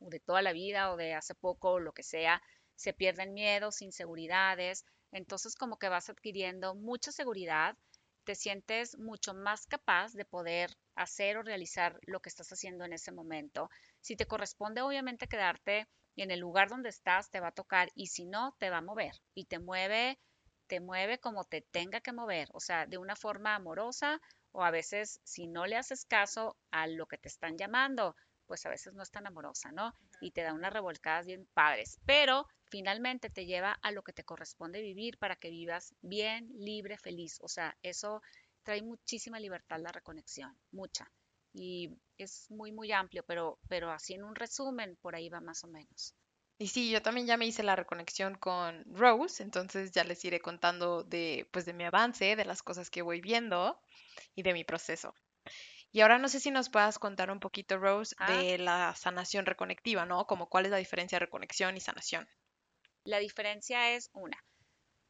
o 0.00 0.10
de 0.10 0.20
toda 0.20 0.42
la 0.42 0.52
vida, 0.52 0.92
o 0.92 0.98
de 0.98 1.14
hace 1.14 1.34
poco, 1.34 1.70
o 1.72 1.80
lo 1.80 1.92
que 1.92 2.02
sea. 2.02 2.42
Se 2.74 2.92
pierden 2.92 3.32
miedos, 3.32 3.80
inseguridades. 3.80 4.84
Entonces, 5.12 5.54
como 5.54 5.78
que 5.78 5.88
vas 5.88 6.08
adquiriendo 6.08 6.74
mucha 6.74 7.12
seguridad, 7.12 7.76
te 8.24 8.34
sientes 8.34 8.98
mucho 8.98 9.34
más 9.34 9.66
capaz 9.66 10.12
de 10.12 10.24
poder 10.24 10.70
hacer 10.96 11.36
o 11.36 11.42
realizar 11.42 11.98
lo 12.02 12.20
que 12.20 12.28
estás 12.28 12.52
haciendo 12.52 12.84
en 12.84 12.92
ese 12.92 13.12
momento. 13.12 13.70
Si 14.00 14.16
te 14.16 14.26
corresponde, 14.26 14.82
obviamente, 14.82 15.28
quedarte 15.28 15.86
en 16.16 16.30
el 16.30 16.40
lugar 16.40 16.68
donde 16.68 16.88
estás, 16.88 17.30
te 17.30 17.40
va 17.40 17.48
a 17.48 17.52
tocar, 17.52 17.90
y 17.94 18.08
si 18.08 18.24
no, 18.26 18.54
te 18.58 18.70
va 18.70 18.78
a 18.78 18.82
mover. 18.82 19.12
Y 19.34 19.44
te 19.44 19.58
mueve 19.58 20.18
te 20.66 20.80
mueve 20.80 21.18
como 21.18 21.44
te 21.44 21.60
tenga 21.62 22.00
que 22.00 22.12
mover, 22.12 22.48
o 22.52 22.60
sea, 22.60 22.86
de 22.86 22.98
una 22.98 23.16
forma 23.16 23.54
amorosa 23.54 24.20
o 24.52 24.64
a 24.64 24.70
veces 24.70 25.20
si 25.24 25.46
no 25.46 25.66
le 25.66 25.76
haces 25.76 26.04
caso 26.04 26.56
a 26.70 26.86
lo 26.86 27.06
que 27.06 27.18
te 27.18 27.28
están 27.28 27.56
llamando, 27.56 28.16
pues 28.46 28.64
a 28.66 28.70
veces 28.70 28.94
no 28.94 29.02
es 29.02 29.10
tan 29.10 29.26
amorosa, 29.26 29.70
¿no? 29.72 29.92
Y 30.20 30.30
te 30.30 30.42
da 30.42 30.54
unas 30.54 30.72
revolcadas 30.72 31.26
bien 31.26 31.46
padres, 31.54 31.98
pero 32.06 32.46
finalmente 32.76 33.30
te 33.30 33.46
lleva 33.46 33.72
a 33.80 33.90
lo 33.90 34.02
que 34.02 34.12
te 34.12 34.22
corresponde 34.22 34.82
vivir 34.82 35.16
para 35.16 35.36
que 35.36 35.48
vivas 35.48 35.94
bien, 36.02 36.50
libre, 36.58 36.98
feliz. 36.98 37.38
O 37.40 37.48
sea, 37.48 37.74
eso 37.82 38.20
trae 38.64 38.82
muchísima 38.82 39.40
libertad 39.40 39.80
la 39.80 39.92
reconexión, 39.92 40.54
mucha. 40.72 41.10
Y 41.54 41.96
es 42.18 42.50
muy, 42.50 42.72
muy 42.72 42.92
amplio, 42.92 43.24
pero, 43.26 43.58
pero 43.66 43.90
así 43.90 44.12
en 44.12 44.24
un 44.24 44.34
resumen, 44.34 44.98
por 45.00 45.14
ahí 45.14 45.30
va 45.30 45.40
más 45.40 45.64
o 45.64 45.68
menos. 45.68 46.14
Y 46.58 46.66
sí, 46.66 46.90
yo 46.90 47.00
también 47.00 47.26
ya 47.26 47.38
me 47.38 47.46
hice 47.46 47.62
la 47.62 47.76
reconexión 47.76 48.34
con 48.34 48.84
Rose, 48.94 49.42
entonces 49.42 49.90
ya 49.90 50.04
les 50.04 50.22
iré 50.26 50.40
contando 50.40 51.02
de, 51.02 51.48
pues, 51.52 51.64
de 51.64 51.72
mi 51.72 51.84
avance, 51.84 52.36
de 52.36 52.44
las 52.44 52.62
cosas 52.62 52.90
que 52.90 53.00
voy 53.00 53.22
viendo 53.22 53.80
y 54.34 54.42
de 54.42 54.52
mi 54.52 54.64
proceso. 54.64 55.14
Y 55.92 56.02
ahora 56.02 56.18
no 56.18 56.28
sé 56.28 56.40
si 56.40 56.50
nos 56.50 56.68
puedas 56.68 56.98
contar 56.98 57.30
un 57.30 57.40
poquito, 57.40 57.78
Rose, 57.78 58.14
ah. 58.18 58.30
de 58.30 58.58
la 58.58 58.94
sanación 58.96 59.46
reconectiva, 59.46 60.04
¿no? 60.04 60.26
Como 60.26 60.50
cuál 60.50 60.66
es 60.66 60.70
la 60.70 60.76
diferencia 60.76 61.16
de 61.16 61.24
reconexión 61.24 61.74
y 61.78 61.80
sanación. 61.80 62.28
La 63.06 63.18
diferencia 63.18 63.92
es 63.94 64.10
una. 64.12 64.36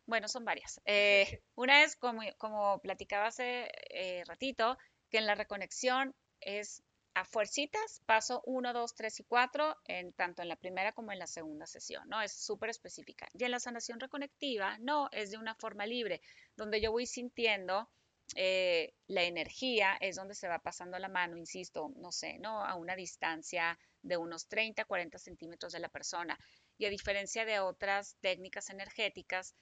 Bueno, 0.07 0.29
son 0.29 0.45
varias. 0.45 0.81
Eh, 0.85 1.43
una 1.55 1.83
es, 1.83 1.97
como, 1.97 2.23
como 2.39 2.79
platicaba 2.81 3.27
hace 3.27 3.71
eh, 3.91 4.23
ratito, 4.27 4.77
que 5.11 5.19
en 5.19 5.27
la 5.27 5.35
reconexión 5.35 6.15
es 6.41 6.83
a 7.15 7.25
fuercitas, 7.25 8.03
paso 8.05 8.43
1, 8.45 8.75
2, 8.75 8.95
3 8.95 9.21
y 9.21 9.25
4, 9.25 9.77
en, 9.87 10.13
tanto 10.13 10.43
en 10.43 10.49
la 10.49 10.57
primera 10.57 10.93
como 10.93 11.13
en 11.13 11.19
la 11.19 11.27
segunda 11.27 11.67
sesión, 11.67 12.07
¿no? 12.11 12.21
Es 12.21 12.33
súper 12.33 12.69
específica. 12.69 13.27
Y 13.33 13.45
en 13.45 13.53
la 13.53 13.59
sanación 13.59 13.99
reconectiva, 13.99 14.77
no, 14.81 15.09
es 15.13 15.31
de 15.31 15.39
una 15.39 15.55
forma 15.55 15.87
libre, 15.87 16.21
donde 16.57 16.83
yo 16.83 16.93
voy 16.93 17.07
sintiendo 17.07 17.89
eh, 18.35 18.93
la 19.07 19.23
energía, 19.23 19.97
es 20.01 20.17
donde 20.17 20.35
se 20.35 20.49
va 20.49 20.59
pasando 20.59 20.99
la 20.99 21.09
mano, 21.09 21.37
insisto, 21.37 21.93
no 21.97 22.13
sé, 22.13 22.39
¿no? 22.39 22.65
A 22.65 22.75
una 22.75 22.97
distancia 22.97 23.79
de 24.03 24.17
unos 24.17 24.49
30, 24.49 24.85
40 24.85 25.19
centímetros 25.19 25.73
de 25.73 25.81
la 25.81 25.89
persona. 25.89 26.39
Y 26.79 26.87
a 26.87 26.91
diferencia 26.91 27.45
de 27.45 27.61
otras 27.61 28.17
técnicas 28.21 28.71
energéticas, 28.71 29.55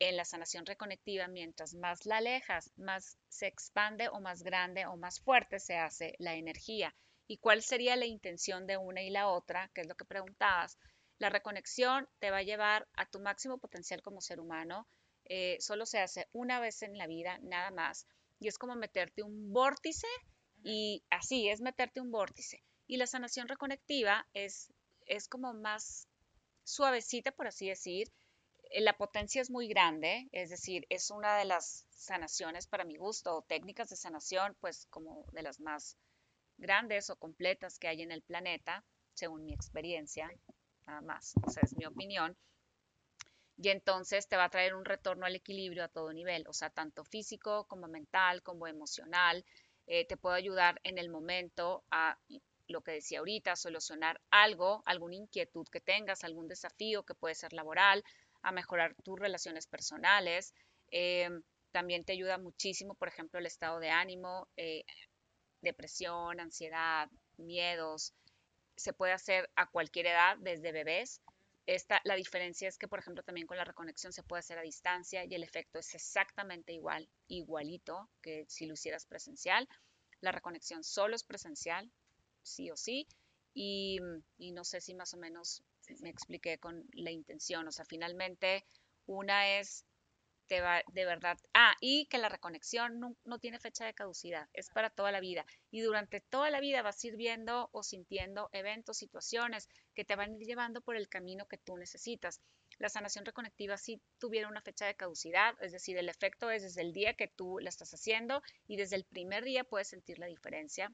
en 0.00 0.16
la 0.16 0.24
sanación 0.24 0.64
reconectiva, 0.64 1.28
mientras 1.28 1.74
más 1.74 2.06
la 2.06 2.16
alejas, 2.16 2.72
más 2.76 3.18
se 3.28 3.46
expande 3.46 4.08
o 4.08 4.18
más 4.18 4.42
grande 4.42 4.86
o 4.86 4.96
más 4.96 5.20
fuerte 5.20 5.60
se 5.60 5.76
hace 5.76 6.14
la 6.18 6.34
energía. 6.34 6.94
¿Y 7.26 7.36
cuál 7.36 7.62
sería 7.62 7.96
la 7.96 8.06
intención 8.06 8.66
de 8.66 8.78
una 8.78 9.02
y 9.02 9.10
la 9.10 9.28
otra? 9.28 9.70
Que 9.74 9.82
es 9.82 9.86
lo 9.86 9.94
que 9.94 10.06
preguntabas. 10.06 10.78
La 11.18 11.28
reconexión 11.28 12.08
te 12.18 12.30
va 12.30 12.38
a 12.38 12.42
llevar 12.42 12.88
a 12.94 13.04
tu 13.04 13.20
máximo 13.20 13.58
potencial 13.58 14.00
como 14.00 14.22
ser 14.22 14.40
humano. 14.40 14.88
Eh, 15.32 15.58
solo 15.60 15.86
se 15.86 16.00
hace 16.00 16.26
una 16.32 16.58
vez 16.58 16.82
en 16.82 16.98
la 16.98 17.06
vida, 17.06 17.38
nada 17.42 17.70
más. 17.70 18.04
Y 18.40 18.48
es 18.48 18.58
como 18.58 18.74
meterte 18.74 19.22
un 19.22 19.52
vórtice 19.52 20.08
y 20.64 21.04
así 21.08 21.48
es 21.48 21.60
meterte 21.60 22.00
un 22.00 22.10
vórtice. 22.10 22.64
Y 22.88 22.96
la 22.96 23.06
sanación 23.06 23.46
reconectiva 23.46 24.26
es, 24.34 24.72
es 25.06 25.28
como 25.28 25.54
más 25.54 26.08
suavecita, 26.64 27.30
por 27.30 27.46
así 27.46 27.68
decir, 27.68 28.10
eh, 28.70 28.80
la 28.80 28.96
potencia 28.96 29.40
es 29.40 29.50
muy 29.50 29.68
grande, 29.68 30.28
es 30.32 30.50
decir, 30.50 30.84
es 30.88 31.12
una 31.12 31.36
de 31.36 31.44
las 31.44 31.86
sanaciones 31.90 32.66
para 32.66 32.84
mi 32.84 32.96
gusto, 32.96 33.36
o 33.36 33.42
técnicas 33.42 33.88
de 33.88 33.94
sanación, 33.94 34.56
pues 34.58 34.88
como 34.90 35.26
de 35.30 35.42
las 35.42 35.60
más 35.60 35.96
grandes 36.58 37.08
o 37.08 37.14
completas 37.14 37.78
que 37.78 37.86
hay 37.86 38.02
en 38.02 38.10
el 38.10 38.22
planeta, 38.22 38.84
según 39.14 39.44
mi 39.44 39.52
experiencia, 39.52 40.28
nada 40.88 41.02
más, 41.02 41.34
o 41.46 41.50
sea, 41.50 41.62
es 41.62 41.76
mi 41.76 41.84
opinión. 41.84 42.36
Y 43.62 43.68
entonces 43.68 44.26
te 44.26 44.36
va 44.36 44.44
a 44.44 44.48
traer 44.50 44.74
un 44.74 44.84
retorno 44.86 45.26
al 45.26 45.36
equilibrio 45.36 45.84
a 45.84 45.88
todo 45.88 46.12
nivel, 46.12 46.44
o 46.48 46.52
sea, 46.54 46.70
tanto 46.70 47.04
físico 47.04 47.66
como 47.68 47.88
mental, 47.88 48.42
como 48.42 48.66
emocional. 48.66 49.44
Eh, 49.86 50.06
te 50.06 50.16
puede 50.16 50.38
ayudar 50.38 50.80
en 50.82 50.96
el 50.96 51.10
momento 51.10 51.84
a 51.90 52.18
lo 52.68 52.80
que 52.80 52.92
decía 52.92 53.18
ahorita, 53.18 53.56
solucionar 53.56 54.20
algo, 54.30 54.82
alguna 54.86 55.16
inquietud 55.16 55.66
que 55.70 55.80
tengas, 55.80 56.24
algún 56.24 56.48
desafío 56.48 57.02
que 57.04 57.14
puede 57.14 57.34
ser 57.34 57.52
laboral, 57.52 58.02
a 58.42 58.50
mejorar 58.52 58.94
tus 59.04 59.18
relaciones 59.18 59.66
personales. 59.66 60.54
Eh, 60.90 61.28
también 61.70 62.04
te 62.04 62.12
ayuda 62.14 62.38
muchísimo, 62.38 62.94
por 62.94 63.08
ejemplo, 63.08 63.38
el 63.38 63.46
estado 63.46 63.78
de 63.78 63.90
ánimo, 63.90 64.48
eh, 64.56 64.84
depresión, 65.60 66.40
ansiedad, 66.40 67.10
miedos. 67.36 68.14
Se 68.76 68.94
puede 68.94 69.12
hacer 69.12 69.50
a 69.56 69.66
cualquier 69.66 70.06
edad, 70.06 70.38
desde 70.38 70.72
bebés. 70.72 71.20
Esta, 71.70 72.00
la 72.02 72.16
diferencia 72.16 72.68
es 72.68 72.76
que, 72.78 72.88
por 72.88 72.98
ejemplo, 72.98 73.22
también 73.22 73.46
con 73.46 73.56
la 73.56 73.64
reconexión 73.64 74.12
se 74.12 74.24
puede 74.24 74.40
hacer 74.40 74.58
a 74.58 74.62
distancia 74.62 75.24
y 75.24 75.32
el 75.36 75.44
efecto 75.44 75.78
es 75.78 75.94
exactamente 75.94 76.72
igual, 76.72 77.08
igualito 77.28 78.10
que 78.22 78.44
si 78.48 78.66
lo 78.66 78.74
hicieras 78.74 79.06
presencial. 79.06 79.68
La 80.20 80.32
reconexión 80.32 80.82
solo 80.82 81.14
es 81.14 81.22
presencial, 81.22 81.88
sí 82.42 82.72
o 82.72 82.76
sí, 82.76 83.06
y, 83.54 84.00
y 84.36 84.50
no 84.50 84.64
sé 84.64 84.80
si 84.80 84.94
más 84.94 85.14
o 85.14 85.16
menos 85.16 85.62
me 86.00 86.10
expliqué 86.10 86.58
con 86.58 86.84
la 86.92 87.12
intención. 87.12 87.68
O 87.68 87.70
sea, 87.70 87.84
finalmente 87.84 88.66
una 89.06 89.60
es 89.60 89.84
va 90.60 90.82
de 90.88 91.04
verdad. 91.04 91.38
Ah, 91.54 91.74
y 91.80 92.06
que 92.06 92.18
la 92.18 92.28
reconexión 92.28 92.98
no, 92.98 93.38
tiene 93.38 93.60
fecha 93.60 93.84
de 93.84 93.94
caducidad, 93.94 94.48
es 94.52 94.70
para 94.70 94.90
toda 94.90 95.12
la 95.12 95.20
vida. 95.20 95.46
Y 95.70 95.82
durante 95.82 96.20
toda 96.20 96.50
la 96.50 96.60
vida 96.60 96.82
vas 96.82 97.04
a 97.04 97.06
ir 97.06 97.16
viendo 97.16 97.68
o 97.72 97.82
sintiendo 97.84 98.48
eventos, 98.52 98.96
situaciones 98.96 99.68
que 99.94 100.04
te 100.04 100.16
van 100.16 100.32
a 100.32 100.36
ir 100.36 100.46
llevando 100.46 100.80
por 100.80 100.96
el 100.96 101.08
camino 101.08 101.46
que 101.46 101.58
tú 101.58 101.76
necesitas. 101.76 102.40
La 102.78 102.88
sanación 102.88 103.24
reconectiva 103.24 103.76
sí 103.76 104.00
tuviera 104.18 104.48
una 104.48 104.62
fecha 104.62 104.86
de 104.86 104.96
caducidad, 104.96 105.54
es 105.60 105.72
decir, 105.72 105.98
el 105.98 106.08
efecto 106.08 106.50
es 106.50 106.62
desde 106.62 106.80
el 106.80 106.92
día 106.92 107.14
que 107.14 107.28
tú 107.28 107.58
la 107.60 107.68
estás 107.68 107.92
haciendo 107.92 108.42
y 108.66 108.76
desde 108.76 108.96
el 108.96 109.04
primer 109.04 109.44
día 109.44 109.64
puedes 109.64 109.88
sentir 109.88 110.18
la 110.18 110.26
diferencia, 110.26 110.92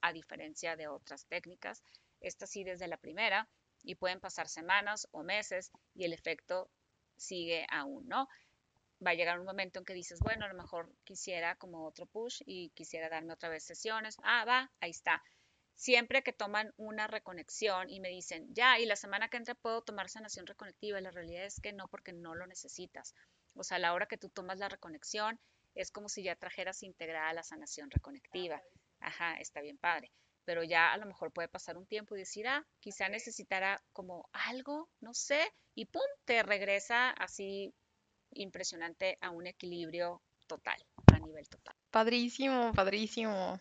a 0.00 0.12
diferencia 0.12 0.76
de 0.76 0.88
otras 0.88 1.26
técnicas. 1.26 1.82
Esta 2.20 2.46
sí 2.46 2.64
desde 2.64 2.88
la 2.88 2.96
primera 2.96 3.48
y 3.84 3.94
pueden 3.94 4.20
pasar 4.20 4.48
semanas 4.48 5.08
o 5.12 5.22
meses 5.22 5.70
y 5.94 6.04
el 6.04 6.12
efecto 6.12 6.70
sigue 7.16 7.66
aún, 7.70 8.06
¿no? 8.08 8.28
Va 9.04 9.10
a 9.10 9.14
llegar 9.14 9.38
un 9.40 9.46
momento 9.46 9.78
en 9.78 9.84
que 9.84 9.94
dices, 9.94 10.20
bueno, 10.20 10.44
a 10.44 10.48
lo 10.48 10.54
mejor 10.54 10.92
quisiera 11.04 11.56
como 11.56 11.86
otro 11.86 12.06
push 12.06 12.42
y 12.46 12.70
quisiera 12.70 13.08
darme 13.08 13.32
otra 13.32 13.48
vez 13.48 13.64
sesiones. 13.64 14.16
Ah, 14.22 14.44
va, 14.44 14.70
ahí 14.80 14.90
está. 14.90 15.22
Siempre 15.74 16.22
que 16.22 16.32
toman 16.32 16.72
una 16.76 17.06
reconexión 17.06 17.90
y 17.90 18.00
me 18.00 18.10
dicen, 18.10 18.46
ya, 18.54 18.78
y 18.78 18.86
la 18.86 18.96
semana 18.96 19.28
que 19.28 19.38
entra 19.38 19.54
puedo 19.54 19.82
tomar 19.82 20.08
sanación 20.08 20.46
reconectiva, 20.46 21.00
la 21.00 21.10
realidad 21.10 21.44
es 21.44 21.60
que 21.60 21.72
no, 21.72 21.88
porque 21.88 22.12
no 22.12 22.34
lo 22.34 22.46
necesitas. 22.46 23.14
O 23.54 23.64
sea, 23.64 23.76
a 23.78 23.80
la 23.80 23.92
hora 23.92 24.06
que 24.06 24.18
tú 24.18 24.28
tomas 24.28 24.58
la 24.58 24.68
reconexión, 24.68 25.40
es 25.74 25.90
como 25.90 26.08
si 26.08 26.22
ya 26.22 26.36
trajeras 26.36 26.82
integrada 26.82 27.32
la 27.32 27.42
sanación 27.42 27.90
reconectiva. 27.90 28.62
Ajá, 29.00 29.34
está 29.36 29.60
bien 29.60 29.78
padre 29.78 30.12
pero 30.44 30.64
ya 30.64 30.92
a 30.92 30.96
lo 30.96 31.06
mejor 31.06 31.32
puede 31.32 31.48
pasar 31.48 31.76
un 31.76 31.86
tiempo 31.86 32.14
y 32.14 32.20
decir, 32.20 32.46
ah, 32.48 32.66
quizá 32.80 33.08
necesitará 33.08 33.82
como 33.92 34.28
algo, 34.32 34.88
no 35.00 35.14
sé, 35.14 35.40
y 35.74 35.86
pum, 35.86 36.02
te 36.24 36.42
regresa 36.42 37.10
así 37.10 37.72
impresionante 38.34 39.18
a 39.20 39.30
un 39.30 39.46
equilibrio 39.46 40.22
total, 40.46 40.76
a 41.12 41.18
nivel 41.18 41.48
total. 41.48 41.74
Padrísimo, 41.90 42.72
padrísimo. 42.72 43.60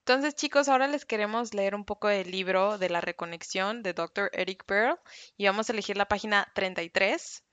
Entonces, 0.00 0.34
chicos, 0.34 0.68
ahora 0.68 0.88
les 0.88 1.04
queremos 1.04 1.52
leer 1.52 1.74
un 1.74 1.84
poco 1.84 2.08
del 2.08 2.30
libro 2.30 2.78
de 2.78 2.88
la 2.88 3.02
reconexión 3.02 3.82
de 3.82 3.92
Dr. 3.92 4.30
Eric 4.32 4.64
Pearl 4.64 4.98
y 5.36 5.46
vamos 5.46 5.68
a 5.68 5.72
elegir 5.72 5.98
la 5.98 6.08
página 6.08 6.50
33. 6.54 7.44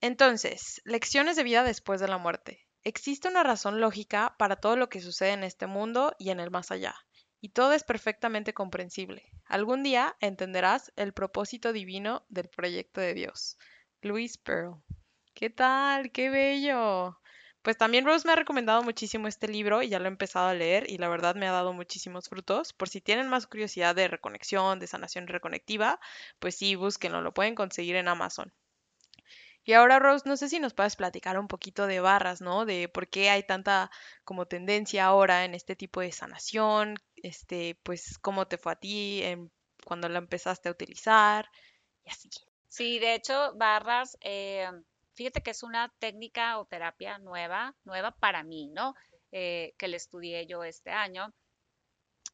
Entonces, 0.00 0.80
lecciones 0.84 1.36
de 1.36 1.44
vida 1.44 1.64
después 1.64 2.00
de 2.00 2.08
la 2.08 2.16
muerte. 2.16 2.66
Existe 2.82 3.28
una 3.28 3.42
razón 3.42 3.80
lógica 3.80 4.36
para 4.38 4.56
todo 4.56 4.76
lo 4.76 4.88
que 4.88 5.00
sucede 5.00 5.32
en 5.32 5.44
este 5.44 5.66
mundo 5.66 6.14
y 6.18 6.30
en 6.30 6.40
el 6.40 6.50
más 6.50 6.70
allá, 6.70 6.94
y 7.40 7.50
todo 7.50 7.72
es 7.72 7.82
perfectamente 7.82 8.54
comprensible. 8.54 9.30
Algún 9.44 9.82
día 9.82 10.16
entenderás 10.20 10.92
el 10.96 11.12
propósito 11.12 11.72
divino 11.72 12.24
del 12.28 12.48
proyecto 12.48 13.00
de 13.00 13.14
Dios. 13.14 13.58
Louis 14.06 14.38
Pearl. 14.38 14.80
¿Qué 15.34 15.50
tal? 15.50 16.12
¡Qué 16.12 16.30
bello! 16.30 17.18
Pues 17.62 17.76
también 17.76 18.04
Rose 18.04 18.26
me 18.26 18.32
ha 18.32 18.36
recomendado 18.36 18.82
muchísimo 18.84 19.26
este 19.26 19.48
libro 19.48 19.82
y 19.82 19.88
ya 19.88 19.98
lo 19.98 20.04
he 20.04 20.08
empezado 20.08 20.46
a 20.46 20.54
leer 20.54 20.88
y 20.88 20.98
la 20.98 21.08
verdad 21.08 21.34
me 21.34 21.48
ha 21.48 21.52
dado 21.52 21.72
muchísimos 21.72 22.28
frutos. 22.28 22.72
Por 22.72 22.88
si 22.88 23.00
tienen 23.00 23.28
más 23.28 23.48
curiosidad 23.48 23.96
de 23.96 24.06
reconexión, 24.06 24.78
de 24.78 24.86
sanación 24.86 25.26
reconectiva, 25.26 25.98
pues 26.38 26.54
sí, 26.54 26.76
búsquenlo, 26.76 27.20
lo 27.20 27.34
pueden 27.34 27.56
conseguir 27.56 27.96
en 27.96 28.06
Amazon. 28.06 28.52
Y 29.64 29.72
ahora, 29.72 29.98
Rose, 29.98 30.28
no 30.28 30.36
sé 30.36 30.48
si 30.48 30.60
nos 30.60 30.74
puedes 30.74 30.94
platicar 30.94 31.38
un 31.38 31.48
poquito 31.48 31.88
de 31.88 31.98
barras, 31.98 32.40
¿no? 32.40 32.64
De 32.64 32.88
por 32.88 33.08
qué 33.08 33.30
hay 33.30 33.42
tanta 33.42 33.90
como 34.24 34.46
tendencia 34.46 35.04
ahora 35.06 35.44
en 35.44 35.54
este 35.56 35.74
tipo 35.74 36.00
de 36.00 36.12
sanación, 36.12 36.94
este, 37.16 37.76
pues 37.82 38.18
cómo 38.18 38.46
te 38.46 38.58
fue 38.58 38.72
a 38.72 38.76
ti 38.76 39.24
cuando 39.84 40.08
la 40.08 40.18
empezaste 40.18 40.68
a 40.68 40.72
utilizar 40.72 41.50
y 42.04 42.10
así. 42.10 42.30
Sí, 42.76 42.98
de 42.98 43.14
hecho, 43.14 43.54
barras, 43.54 44.18
eh, 44.20 44.68
fíjate 45.14 45.42
que 45.42 45.50
es 45.52 45.62
una 45.62 45.90
técnica 45.98 46.58
o 46.58 46.66
terapia 46.66 47.18
nueva, 47.18 47.74
nueva 47.84 48.10
para 48.12 48.42
mí, 48.44 48.68
¿no? 48.68 48.94
Eh, 49.32 49.72
que 49.78 49.88
le 49.88 49.96
estudié 49.96 50.46
yo 50.46 50.62
este 50.62 50.90
año. 50.90 51.32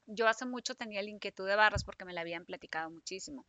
Yo 0.07 0.27
hace 0.27 0.45
mucho 0.45 0.75
tenía 0.75 1.01
la 1.01 1.11
inquietud 1.11 1.47
de 1.47 1.55
barras 1.55 1.85
porque 1.85 2.05
me 2.05 2.13
la 2.13 2.23
habían 2.23 2.45
platicado 2.45 2.91
muchísimo. 2.91 3.47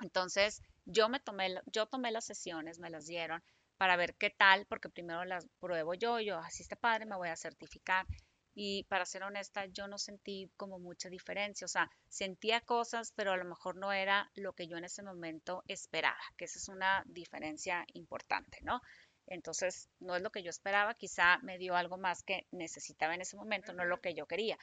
Entonces, 0.00 0.62
yo 0.86 1.10
me 1.10 1.20
tomé, 1.20 1.60
yo 1.66 1.84
tomé 1.84 2.10
las 2.10 2.24
sesiones, 2.24 2.78
me 2.78 2.88
las 2.88 3.06
dieron 3.06 3.42
para 3.76 3.96
ver 3.96 4.14
qué 4.16 4.30
tal, 4.30 4.64
porque 4.66 4.88
primero 4.88 5.26
las 5.26 5.46
pruebo 5.60 5.92
yo, 5.92 6.20
yo, 6.20 6.38
así 6.38 6.62
está 6.62 6.76
padre, 6.76 7.04
me 7.04 7.16
voy 7.16 7.28
a 7.28 7.36
certificar. 7.36 8.06
Y 8.60 8.82
para 8.88 9.06
ser 9.06 9.22
honesta, 9.22 9.66
yo 9.66 9.86
no 9.86 9.98
sentí 9.98 10.50
como 10.56 10.80
mucha 10.80 11.08
diferencia, 11.08 11.64
o 11.64 11.68
sea, 11.68 11.88
sentía 12.08 12.60
cosas, 12.60 13.12
pero 13.14 13.30
a 13.30 13.36
lo 13.36 13.44
mejor 13.44 13.76
no 13.76 13.92
era 13.92 14.32
lo 14.34 14.52
que 14.52 14.66
yo 14.66 14.76
en 14.76 14.82
ese 14.82 15.04
momento 15.04 15.62
esperaba, 15.68 16.18
que 16.36 16.46
esa 16.46 16.58
es 16.58 16.68
una 16.68 17.04
diferencia 17.06 17.86
importante, 17.92 18.58
¿no? 18.62 18.82
Entonces, 19.28 19.88
no 20.00 20.16
es 20.16 20.22
lo 20.22 20.32
que 20.32 20.42
yo 20.42 20.50
esperaba, 20.50 20.94
quizá 20.94 21.38
me 21.42 21.56
dio 21.56 21.76
algo 21.76 21.98
más 21.98 22.24
que 22.24 22.48
necesitaba 22.50 23.14
en 23.14 23.20
ese 23.20 23.36
momento, 23.36 23.72
no 23.74 23.84
lo 23.84 24.00
que 24.00 24.12
yo 24.14 24.26
quería. 24.26 24.58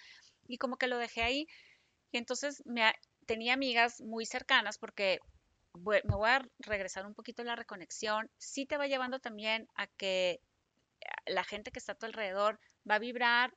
Y 0.46 0.58
como 0.58 0.76
que 0.76 0.88
lo 0.88 0.98
dejé 0.98 1.22
ahí, 1.22 1.48
y 2.12 2.18
entonces 2.18 2.64
me, 2.66 2.94
tenía 3.26 3.54
amigas 3.54 4.02
muy 4.02 4.26
cercanas 4.26 4.78
porque 4.78 5.20
me 5.74 6.02
voy 6.04 6.30
a 6.32 6.46
regresar 6.60 7.06
un 7.06 7.14
poquito 7.14 7.44
a 7.44 7.46
la 7.46 7.56
reconexión, 7.56 8.30
sí 8.38 8.66
te 8.66 8.76
va 8.76 8.88
llevando 8.88 9.20
también 9.20 9.70
a 9.76 9.88
que 9.88 10.42
la 11.28 11.46
gente 11.46 11.72
que 11.72 11.80
está 11.80 11.94
a 11.94 11.98
tu 11.98 12.06
alrededor 12.08 12.60
va 12.89 12.95
a 12.95 13.00
vibrar 13.00 13.54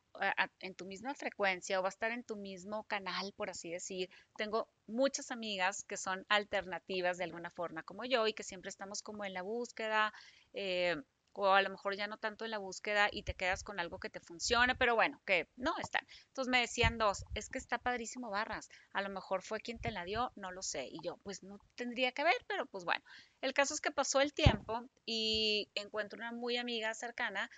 en 0.60 0.74
tu 0.74 0.84
misma 0.86 1.14
frecuencia 1.14 1.78
o 1.78 1.82
va 1.82 1.88
a 1.88 1.90
estar 1.90 2.10
en 2.10 2.24
tu 2.24 2.36
mismo 2.36 2.84
canal, 2.84 3.32
por 3.36 3.50
así 3.50 3.70
decir. 3.70 4.08
Tengo 4.36 4.68
muchas 4.86 5.30
amigas 5.30 5.84
que 5.84 5.96
son 5.96 6.24
alternativas 6.28 7.18
de 7.18 7.24
alguna 7.24 7.50
forma 7.50 7.82
como 7.82 8.04
yo 8.04 8.26
y 8.26 8.32
que 8.32 8.42
siempre 8.42 8.70
estamos 8.70 9.02
como 9.02 9.24
en 9.24 9.34
la 9.34 9.42
búsqueda. 9.42 10.12
Eh, 10.54 10.96
o 11.40 11.52
a 11.52 11.62
lo 11.62 11.70
mejor 11.70 11.94
ya 11.94 12.08
no 12.08 12.16
tanto 12.16 12.44
en 12.44 12.50
la 12.50 12.58
búsqueda 12.58 13.08
y 13.12 13.22
te 13.22 13.34
quedas 13.34 13.62
con 13.62 13.78
algo 13.78 14.00
que 14.00 14.10
te 14.10 14.18
funcione, 14.18 14.74
pero 14.74 14.96
bueno, 14.96 15.20
que 15.24 15.48
no 15.56 15.78
están. 15.78 16.04
Entonces 16.26 16.50
me 16.50 16.60
decían 16.60 16.98
dos, 16.98 17.24
es 17.34 17.48
que 17.48 17.58
está 17.58 17.78
padrísimo 17.78 18.28
Barras, 18.30 18.68
a 18.92 19.02
lo 19.02 19.08
mejor 19.08 19.42
fue 19.42 19.60
quien 19.60 19.78
te 19.78 19.92
la 19.92 20.04
dio, 20.04 20.32
no 20.34 20.50
lo 20.50 20.62
sé, 20.62 20.88
y 20.90 20.98
yo 21.02 21.18
pues 21.22 21.44
no 21.44 21.60
tendría 21.76 22.10
que 22.10 22.24
ver, 22.24 22.44
pero 22.48 22.66
pues 22.66 22.84
bueno, 22.84 23.04
el 23.40 23.54
caso 23.54 23.72
es 23.72 23.80
que 23.80 23.92
pasó 23.92 24.20
el 24.20 24.32
tiempo 24.32 24.82
y 25.06 25.68
encuentro 25.76 26.18
una 26.18 26.32
muy 26.32 26.56
amiga 26.56 26.92
cercana 26.94 27.48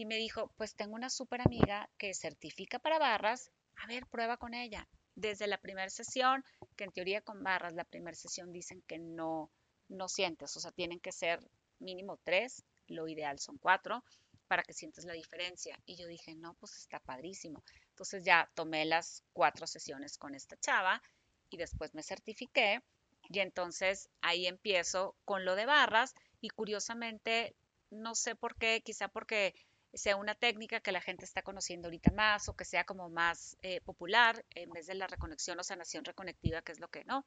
y 0.00 0.06
me 0.06 0.16
dijo, 0.16 0.50
pues 0.56 0.74
tengo 0.74 0.94
una 0.94 1.10
súper 1.10 1.42
amiga 1.42 1.90
que 1.98 2.14
certifica 2.14 2.78
para 2.78 2.98
Barras, 2.98 3.50
a 3.76 3.86
ver, 3.86 4.06
prueba 4.06 4.38
con 4.38 4.54
ella. 4.54 4.88
Desde 5.14 5.46
la 5.46 5.58
primera 5.58 5.90
sesión, 5.90 6.42
que 6.76 6.84
en 6.84 6.92
teoría 6.92 7.20
con 7.20 7.42
Barras, 7.42 7.74
la 7.74 7.84
primera 7.84 8.16
sesión 8.16 8.50
dicen 8.50 8.82
que 8.86 8.98
no, 8.98 9.50
no 9.88 10.08
sientes, 10.08 10.56
o 10.56 10.60
sea, 10.60 10.72
tienen 10.72 11.00
que 11.00 11.12
ser 11.12 11.40
mínimo 11.80 12.18
tres 12.24 12.64
lo 12.86 13.08
ideal 13.08 13.38
son 13.38 13.58
cuatro, 13.58 14.02
para 14.48 14.62
que 14.62 14.72
sientas 14.72 15.04
la 15.04 15.12
diferencia. 15.12 15.78
Y 15.86 15.96
yo 15.96 16.06
dije, 16.06 16.34
no, 16.34 16.54
pues 16.54 16.76
está 16.76 16.98
padrísimo. 16.98 17.62
Entonces 17.90 18.24
ya 18.24 18.50
tomé 18.54 18.84
las 18.84 19.22
cuatro 19.32 19.66
sesiones 19.66 20.18
con 20.18 20.34
esta 20.34 20.56
chava 20.56 21.02
y 21.50 21.56
después 21.56 21.94
me 21.94 22.02
certifiqué 22.02 22.82
y 23.28 23.40
entonces 23.40 24.08
ahí 24.22 24.46
empiezo 24.46 25.14
con 25.24 25.44
lo 25.44 25.54
de 25.54 25.66
barras 25.66 26.14
y 26.40 26.48
curiosamente, 26.48 27.54
no 27.90 28.14
sé 28.14 28.34
por 28.34 28.56
qué, 28.56 28.82
quizá 28.82 29.08
porque 29.08 29.54
sea 29.92 30.16
una 30.16 30.34
técnica 30.34 30.80
que 30.80 30.92
la 30.92 31.00
gente 31.00 31.24
está 31.24 31.42
conociendo 31.42 31.88
ahorita 31.88 32.12
más 32.12 32.48
o 32.48 32.56
que 32.56 32.64
sea 32.64 32.84
como 32.84 33.08
más 33.08 33.56
eh, 33.62 33.80
popular 33.80 34.44
en 34.54 34.70
vez 34.70 34.86
de 34.86 34.94
la 34.94 35.06
reconexión 35.06 35.58
o 35.58 35.64
sanación 35.64 36.04
reconectiva, 36.04 36.62
que 36.62 36.72
es 36.72 36.80
lo 36.80 36.88
que 36.88 37.04
no 37.04 37.26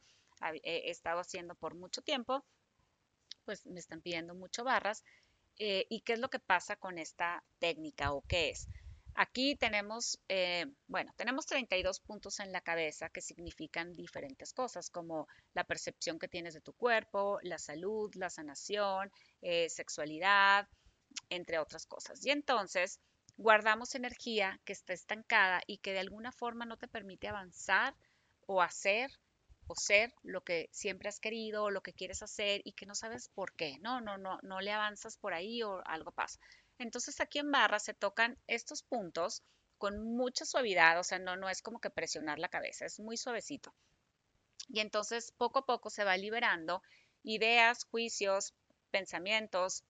he 0.64 0.90
estado 0.90 1.22
haciendo 1.22 1.56
por 1.56 1.74
mucho 1.74 2.02
tiempo, 2.02 2.44
pues 3.46 3.66
me 3.66 3.80
están 3.80 4.02
pidiendo 4.02 4.36
mucho 4.36 4.64
barras 4.66 5.04
eh, 5.58 5.86
¿Y 5.90 6.02
qué 6.02 6.14
es 6.14 6.20
lo 6.20 6.30
que 6.30 6.40
pasa 6.40 6.76
con 6.76 6.98
esta 6.98 7.44
técnica 7.60 8.12
o 8.12 8.24
qué 8.28 8.50
es? 8.50 8.68
Aquí 9.16 9.56
tenemos, 9.56 10.20
eh, 10.28 10.66
bueno, 10.88 11.14
tenemos 11.16 11.46
32 11.46 12.00
puntos 12.00 12.40
en 12.40 12.52
la 12.52 12.62
cabeza 12.62 13.10
que 13.10 13.22
significan 13.22 13.94
diferentes 13.94 14.54
cosas, 14.54 14.90
como 14.90 15.28
la 15.54 15.64
percepción 15.64 16.18
que 16.18 16.28
tienes 16.28 16.56
de 16.56 16.62
tu 16.62 16.74
cuerpo, 16.74 17.40
la 17.44 17.60
salud, 17.60 18.12
la 18.16 18.32
sanación, 18.32 19.12
sexualidad, 19.68 20.68
entre 21.30 21.60
otras 21.60 21.86
cosas. 21.86 22.26
Y 22.26 22.32
entonces 22.32 23.00
guardamos 23.38 23.96
energía 23.96 24.60
que 24.66 24.74
está 24.74 24.94
estancada 24.94 25.62
y 25.68 25.78
que 25.78 25.94
de 25.94 26.00
alguna 26.00 26.32
forma 26.32 26.66
no 26.66 26.78
te 26.78 26.88
permite 26.88 27.28
avanzar 27.28 27.96
o 28.46 28.62
hacer 28.62 29.12
o 29.68 29.76
ser 29.76 30.14
lo 30.24 30.44
que 30.44 30.70
siempre 30.72 31.10
has 31.10 31.20
querido 31.20 31.64
o 31.64 31.72
lo 31.72 31.82
que 31.82 31.94
quieres 31.94 32.22
hacer 32.22 32.62
y 32.66 32.74
que 32.74 32.86
no 32.86 32.96
sabes 32.96 33.30
por 33.30 33.54
qué, 33.54 33.78
no, 33.80 34.02
no, 34.02 34.18
no, 34.18 34.40
no 34.44 34.60
le 34.60 34.72
avanzas 34.72 35.18
por 35.18 35.34
ahí 35.34 35.64
o 35.64 35.82
algo 35.86 36.12
pasa. 36.12 36.40
Entonces 36.80 37.22
aquí 37.22 37.40
en 37.40 37.52
barra 37.52 37.80
se 37.80 37.94
tocan 37.94 38.38
estos 38.48 38.84
puntos 38.84 39.42
con 39.78 40.02
mucha 40.02 40.46
suavidad, 40.46 41.00
o 41.00 41.04
sea, 41.04 41.20
no, 41.20 41.36
no 41.36 41.50
es 41.50 41.62
como 41.62 41.80
que 41.80 41.90
presionar 41.90 42.40
la 42.40 42.50
cabeza, 42.50 42.86
es 42.86 43.00
muy 43.00 43.18
suavecito. 43.18 43.74
Y 44.70 44.80
entonces 44.80 45.32
poco 45.32 45.60
a 45.60 45.66
poco 45.66 45.90
se 45.90 46.04
va 46.04 46.18
liberando 46.18 46.82
ideas, 47.24 47.86
juicios, 47.86 48.54
pensamientos, 48.92 49.84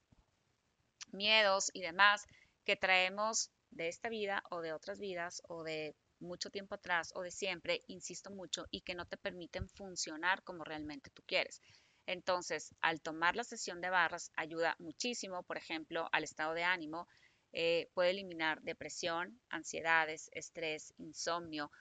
miedos 1.14 1.70
y 1.74 1.82
demás 1.82 2.26
que 2.66 2.76
traemos 2.76 3.52
de 3.72 3.88
esta 3.88 4.10
vida 4.10 4.44
o 4.50 4.62
de 4.62 4.74
otras 4.74 5.00
vidas 5.00 5.42
o 5.48 5.64
de 5.64 5.96
mucho 6.20 6.50
tiempo 6.50 6.76
atrás 6.76 7.12
o 7.16 7.22
de 7.22 7.32
siempre, 7.32 7.82
insisto 7.88 8.32
mucho, 8.32 8.66
y 8.72 8.82
que 8.82 8.96
no 8.96 9.06
te 9.06 9.18
permiten 9.18 9.68
funcionar 9.70 10.44
como 10.44 10.64
realmente 10.64 11.10
tú 11.10 11.22
quieres. 11.26 11.62
Entonces, 12.06 12.74
al 12.82 13.02
tomar 13.02 13.36
la 13.36 13.44
sesión 13.44 13.82
de 13.82 13.90
barras 13.90 14.32
ayuda 14.36 14.76
muchísimo, 14.80 15.44
por 15.44 15.58
ejemplo, 15.58 16.10
al 16.12 16.24
estado 16.24 16.54
de 16.54 16.64
ánimo, 16.64 17.08
eh, 17.54 17.90
puede 17.94 18.12
eliminar 18.12 18.62
depresión, 18.62 19.40
ansiedades, 19.50 20.30
estrés, 20.34 20.94
insomnio. 20.98 21.72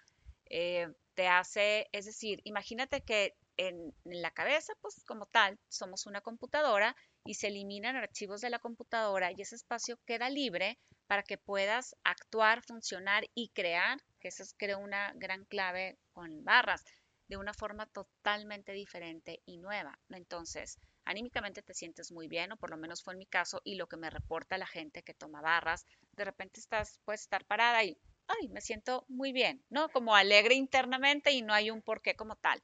Eh, 0.47 0.93
te 1.15 1.29
hace, 1.29 1.89
es 1.93 2.05
decir, 2.07 2.41
imagínate 2.45 3.03
que 3.03 3.37
en, 3.57 3.95
la 4.05 4.31
cabeza, 4.31 4.73
pues 4.81 5.03
como 5.05 5.27
tal, 5.27 5.59
somos 5.69 6.07
una 6.07 6.21
computadora 6.21 6.97
y 7.25 7.35
se 7.35 7.49
eliminan 7.49 7.97
archivos 7.97 8.41
de 8.41 8.51
la 8.51 8.59
computadora 8.59 9.33
y 9.33 9.43
ese 9.43 9.55
espacio 9.55 9.99
queda 10.07 10.29
libre 10.29 10.79
para 11.07 11.23
que 11.23 11.39
puedas 11.39 11.95
actuar, 12.05 12.63
funcionar 12.63 13.25
y 13.35 13.51
crear, 13.51 14.01
que 14.21 14.29
eso 14.29 14.43
es 14.43 14.55
creo 14.57 14.79
una 14.79 15.13
gran 15.17 15.45
clave 15.45 15.99
con 16.13 16.45
barras, 16.45 16.85
de 17.29 17.37
una 17.37 17.55
forma 17.55 17.87
totalmente 17.87 18.73
diferente 18.73 19.41
y 19.47 19.59
nueva. 19.59 19.99
Entonces, 20.11 20.79
anímicamente 21.05 21.63
te 21.63 21.75
sientes 21.75 22.13
muy 22.13 22.29
bien, 22.29 22.53
o 22.53 22.57
por 22.57 22.71
lo 22.71 22.77
menos 22.77 23.03
fue 23.03 23.15
en 23.15 23.19
mi 23.19 23.27
caso, 23.27 23.61
y 23.65 23.77
lo 23.77 23.87
que 23.87 23.97
me 23.97 24.11
reporta 24.11 24.59
la 24.59 24.67
gente 24.67 25.03
que 25.03 25.15
toma 25.15 25.41
barras, 25.41 25.87
de 26.13 26.25
repente 26.25 26.61
estás, 26.61 26.99
puedes 27.05 27.23
estar 27.23 27.45
parada 27.45 27.85
y, 27.85 27.97
ay, 28.27 28.49
me 28.49 28.61
siento 28.61 29.05
muy 29.09 29.33
bien, 29.33 29.65
¿no? 29.71 29.89
Como 29.89 30.15
alegre 30.15 30.55
internamente 30.55 31.33
y 31.33 31.43
no 31.43 31.55
hay 31.55 31.71
un 31.71 31.83
porqué 31.83 32.15
como 32.15 32.37
tal. 32.37 32.63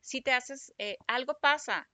Si 0.00 0.20
te 0.22 0.32
haces, 0.32 0.72
eh, 0.78 0.96
algo 1.06 1.38
pasa 1.40 1.88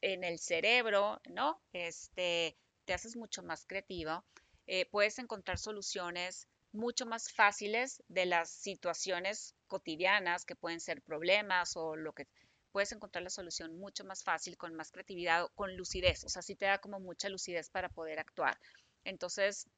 en 0.00 0.24
el 0.24 0.38
cerebro, 0.38 1.20
¿no? 1.28 1.60
Este, 1.72 2.56
te 2.84 2.94
haces 2.94 3.16
mucho 3.16 3.42
más 3.42 3.66
creativo, 3.66 4.24
eh, 4.66 4.86
puedes 4.86 5.18
encontrar 5.18 5.58
soluciones 5.58 6.48
mucho 6.72 7.04
más 7.06 7.30
fáciles 7.32 8.02
de 8.08 8.26
las 8.26 8.50
situaciones 8.50 9.54
cotidianas 9.66 10.44
que 10.44 10.56
pueden 10.56 10.80
ser 10.80 11.02
problemas 11.02 11.76
o 11.76 11.96
lo 11.96 12.12
que 12.12 12.26
puedes 12.72 12.92
encontrar 12.92 13.22
la 13.22 13.30
solución 13.30 13.78
mucho 13.78 14.04
más 14.04 14.24
fácil, 14.24 14.56
con 14.56 14.74
más 14.74 14.90
creatividad, 14.90 15.46
con 15.54 15.76
lucidez. 15.76 16.24
O 16.24 16.28
sea, 16.28 16.42
sí 16.42 16.54
te 16.54 16.66
da 16.66 16.78
como 16.78 16.98
mucha 16.98 17.28
lucidez 17.28 17.68
para 17.68 17.90
poder 17.90 18.18
actuar. 18.18 18.58
Entonces, 19.04 19.68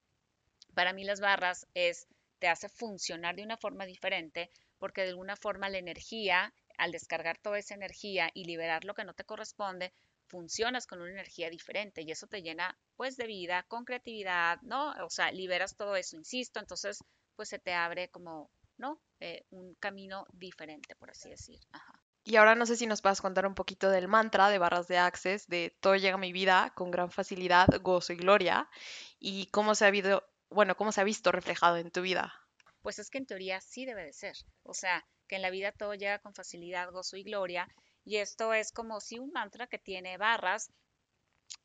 para 0.74 0.92
mí 0.92 1.04
las 1.04 1.20
barras 1.20 1.66
es, 1.74 2.06
te 2.38 2.48
hace 2.48 2.68
funcionar 2.68 3.34
de 3.34 3.42
una 3.42 3.56
forma 3.56 3.86
diferente 3.86 4.50
porque 4.78 5.02
de 5.02 5.10
alguna 5.10 5.36
forma 5.36 5.68
la 5.68 5.78
energía, 5.78 6.54
al 6.78 6.92
descargar 6.92 7.38
toda 7.38 7.58
esa 7.58 7.74
energía 7.74 8.30
y 8.34 8.44
liberar 8.44 8.84
lo 8.84 8.94
que 8.94 9.04
no 9.04 9.14
te 9.14 9.24
corresponde, 9.24 9.92
funcionas 10.26 10.86
con 10.86 11.00
una 11.00 11.10
energía 11.10 11.50
diferente 11.50 12.02
y 12.02 12.10
eso 12.10 12.26
te 12.26 12.42
llena 12.42 12.76
pues 12.96 13.16
de 13.16 13.26
vida, 13.26 13.64
con 13.68 13.84
creatividad, 13.84 14.60
¿no? 14.62 14.92
O 15.04 15.10
sea, 15.10 15.30
liberas 15.32 15.76
todo 15.76 15.96
eso, 15.96 16.16
insisto, 16.16 16.60
entonces 16.60 17.04
pues 17.36 17.48
se 17.48 17.58
te 17.58 17.72
abre 17.72 18.08
como, 18.08 18.50
¿no? 18.78 19.00
Eh, 19.20 19.44
un 19.50 19.74
camino 19.74 20.26
diferente, 20.32 20.94
por 20.96 21.10
así 21.10 21.28
decir. 21.28 21.60
Ajá. 21.72 22.00
Y 22.26 22.36
ahora 22.36 22.54
no 22.54 22.64
sé 22.64 22.76
si 22.76 22.86
nos 22.86 23.02
puedas 23.02 23.20
contar 23.20 23.46
un 23.46 23.54
poquito 23.54 23.90
del 23.90 24.08
mantra 24.08 24.48
de 24.48 24.58
barras 24.58 24.88
de 24.88 24.96
Access, 24.96 25.46
de 25.46 25.76
todo 25.80 25.94
llega 25.96 26.14
a 26.14 26.18
mi 26.18 26.32
vida 26.32 26.72
con 26.74 26.90
gran 26.90 27.10
facilidad, 27.10 27.68
gozo 27.82 28.14
y 28.14 28.16
gloria, 28.16 28.70
y 29.18 29.46
cómo 29.48 29.74
se 29.74 29.84
ha 29.84 29.88
habido, 29.88 30.26
bueno, 30.48 30.74
cómo 30.74 30.90
se 30.90 31.02
ha 31.02 31.04
visto 31.04 31.32
reflejado 31.32 31.76
en 31.76 31.90
tu 31.90 32.00
vida. 32.00 32.32
Pues 32.80 32.98
es 32.98 33.10
que 33.10 33.18
en 33.18 33.26
teoría 33.26 33.60
sí 33.60 33.84
debe 33.84 34.04
de 34.04 34.14
ser. 34.14 34.36
O 34.62 34.72
sea, 34.72 35.06
en 35.36 35.42
la 35.42 35.50
vida 35.50 35.72
todo 35.72 35.94
llega 35.94 36.18
con 36.18 36.34
facilidad, 36.34 36.90
gozo 36.90 37.16
y 37.16 37.22
gloria. 37.24 37.68
Y 38.04 38.16
esto 38.16 38.52
es 38.54 38.72
como 38.72 39.00
si 39.00 39.18
un 39.18 39.32
mantra 39.32 39.66
que 39.66 39.78
tiene 39.78 40.18
barras 40.18 40.70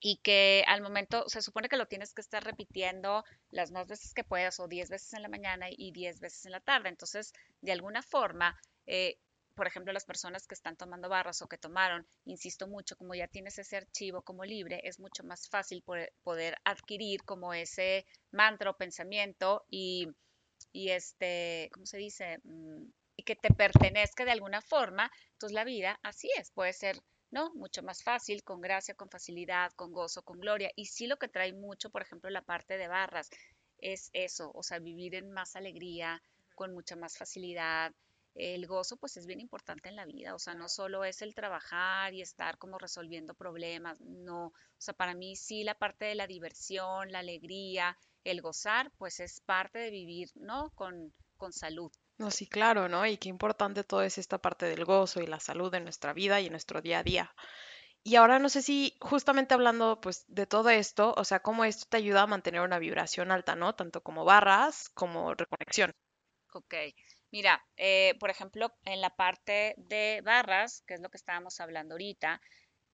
y 0.02 0.18
que 0.18 0.64
al 0.68 0.82
momento 0.82 1.28
se 1.28 1.42
supone 1.42 1.70
que 1.70 1.78
lo 1.78 1.88
tienes 1.88 2.14
que 2.14 2.22
estar 2.22 2.44
repitiendo 2.44 3.24
las 3.52 3.72
más 3.72 3.88
veces 3.88 4.14
que 4.14 4.24
puedas 4.24 4.60
o 4.60 4.68
10 4.68 4.90
veces 4.90 5.14
en 5.14 5.24
la 5.24 5.30
mañana 5.30 5.68
y 5.70 5.92
10 5.92 6.20
veces 6.20 6.46
en 6.46 6.52
la 6.54 6.62
tarde. 6.62 6.90
Entonces, 6.90 7.34
de 7.62 7.72
alguna 7.74 8.02
forma, 8.02 8.58
eh, 8.86 9.18
por 9.56 9.68
ejemplo, 9.68 9.92
las 9.92 10.06
personas 10.06 10.48
que 10.48 10.56
están 10.56 10.78
tomando 10.78 11.10
barras 11.10 11.42
o 11.42 11.50
que 11.50 11.58
tomaron, 11.58 12.08
insisto 12.26 12.68
mucho, 12.68 12.96
como 12.96 13.14
ya 13.14 13.28
tienes 13.28 13.60
ese 13.60 13.76
archivo 13.76 14.22
como 14.22 14.46
libre, 14.46 14.80
es 14.84 15.00
mucho 15.00 15.24
más 15.26 15.50
fácil 15.50 15.84
poder 16.24 16.56
adquirir 16.64 17.24
como 17.24 17.54
ese 17.54 18.06
mantra 18.32 18.70
o 18.70 18.78
pensamiento 18.78 19.66
y, 19.70 20.08
y 20.72 20.92
este, 20.92 21.70
¿cómo 21.74 21.86
se 21.86 21.98
dice? 21.98 22.40
Mm, 22.46 22.86
y 23.20 23.24
que 23.24 23.36
te 23.36 23.54
pertenezca 23.54 24.24
de 24.24 24.32
alguna 24.32 24.62
forma. 24.62 25.12
Entonces 25.34 25.54
la 25.54 25.66
vida 25.66 26.00
así 26.04 26.30
es, 26.38 26.52
puede 26.52 26.74
ser 26.74 26.98
¿no? 27.32 27.54
Mucho 27.54 27.84
más 27.84 28.02
fácil, 28.02 28.44
con 28.44 28.60
gracia, 28.60 28.96
con 28.96 29.10
facilidad, 29.10 29.72
con 29.74 29.92
gozo, 29.92 30.24
con 30.24 30.40
gloria. 30.40 30.72
Y 30.76 30.86
sí 30.86 31.06
lo 31.06 31.18
que 31.18 31.28
trae 31.28 31.54
mucho, 31.54 31.92
por 31.92 32.02
ejemplo, 32.02 32.30
la 32.32 32.42
parte 32.42 32.78
de 32.78 32.88
barras, 32.88 33.30
es 33.78 34.10
eso, 34.14 34.52
o 34.56 34.64
sea, 34.64 34.80
vivir 34.80 35.14
en 35.16 35.32
más 35.32 35.56
alegría, 35.56 36.24
con 36.56 36.74
mucha 36.74 36.96
más 36.96 37.18
facilidad, 37.18 37.94
el 38.36 38.66
gozo 38.68 38.98
pues 38.98 39.18
es 39.18 39.26
bien 39.26 39.40
importante 39.42 39.90
en 39.90 39.96
la 39.96 40.06
vida, 40.06 40.34
o 40.34 40.40
sea, 40.40 40.54
no 40.56 40.68
solo 40.70 41.04
es 41.04 41.22
el 41.22 41.36
trabajar 41.36 42.14
y 42.14 42.22
estar 42.22 42.58
como 42.58 42.78
resolviendo 42.78 43.34
problemas, 43.36 44.00
no, 44.02 44.48
o 44.48 44.54
sea, 44.78 44.94
para 44.94 45.14
mí 45.14 45.36
sí 45.36 45.64
la 45.64 45.76
parte 45.76 46.06
de 46.06 46.16
la 46.16 46.28
diversión, 46.28 47.12
la 47.12 47.20
alegría, 47.20 47.98
el 48.24 48.42
gozar, 48.42 48.92
pues 48.98 49.20
es 49.20 49.40
parte 49.42 49.80
de 49.80 49.92
vivir, 49.92 50.30
¿no? 50.36 50.72
Con, 50.72 51.14
con 51.38 51.54
salud. 51.54 51.92
No, 52.20 52.30
sí, 52.30 52.46
claro, 52.46 52.88
¿no? 52.88 53.06
Y 53.08 53.18
qué 53.18 53.30
importante 53.30 53.84
todo 53.84 54.04
es 54.04 54.20
esta 54.20 54.38
parte 54.38 54.68
del 54.68 54.86
gozo 54.86 55.22
y 55.22 55.26
la 55.26 55.40
salud 55.40 55.74
en 55.74 55.84
nuestra 55.86 56.14
vida 56.14 56.40
y 56.40 56.46
en 56.46 56.52
nuestro 56.52 56.82
día 56.82 57.00
a 57.00 57.04
día. 57.04 57.34
Y 58.04 58.16
ahora 58.16 58.38
no 58.38 58.50
sé 58.50 58.62
si 58.62 58.96
justamente 59.02 59.54
hablando 59.56 60.00
pues 60.02 60.26
de 60.28 60.46
todo 60.46 60.70
esto, 60.70 61.16
o 61.18 61.24
sea, 61.24 61.40
cómo 61.40 61.66
esto 61.66 61.88
te 61.90 61.98
ayuda 61.98 62.24
a 62.24 62.28
mantener 62.28 62.62
una 62.62 62.78
vibración 62.78 63.32
alta, 63.32 63.56
¿no? 63.56 63.74
Tanto 63.74 64.02
como 64.02 64.26
barras 64.26 64.90
como 64.90 65.34
reconexión. 65.34 65.92
Ok, 66.54 66.76
Mira, 67.32 67.64
eh, 67.78 68.16
por 68.20 68.32
ejemplo, 68.32 68.74
en 68.86 69.02
la 69.02 69.16
parte 69.16 69.76
de 69.78 70.22
barras, 70.24 70.82
que 70.88 70.96
es 70.96 71.00
lo 71.00 71.10
que 71.10 71.18
estábamos 71.18 71.60
hablando 71.60 71.94
ahorita, 71.94 72.42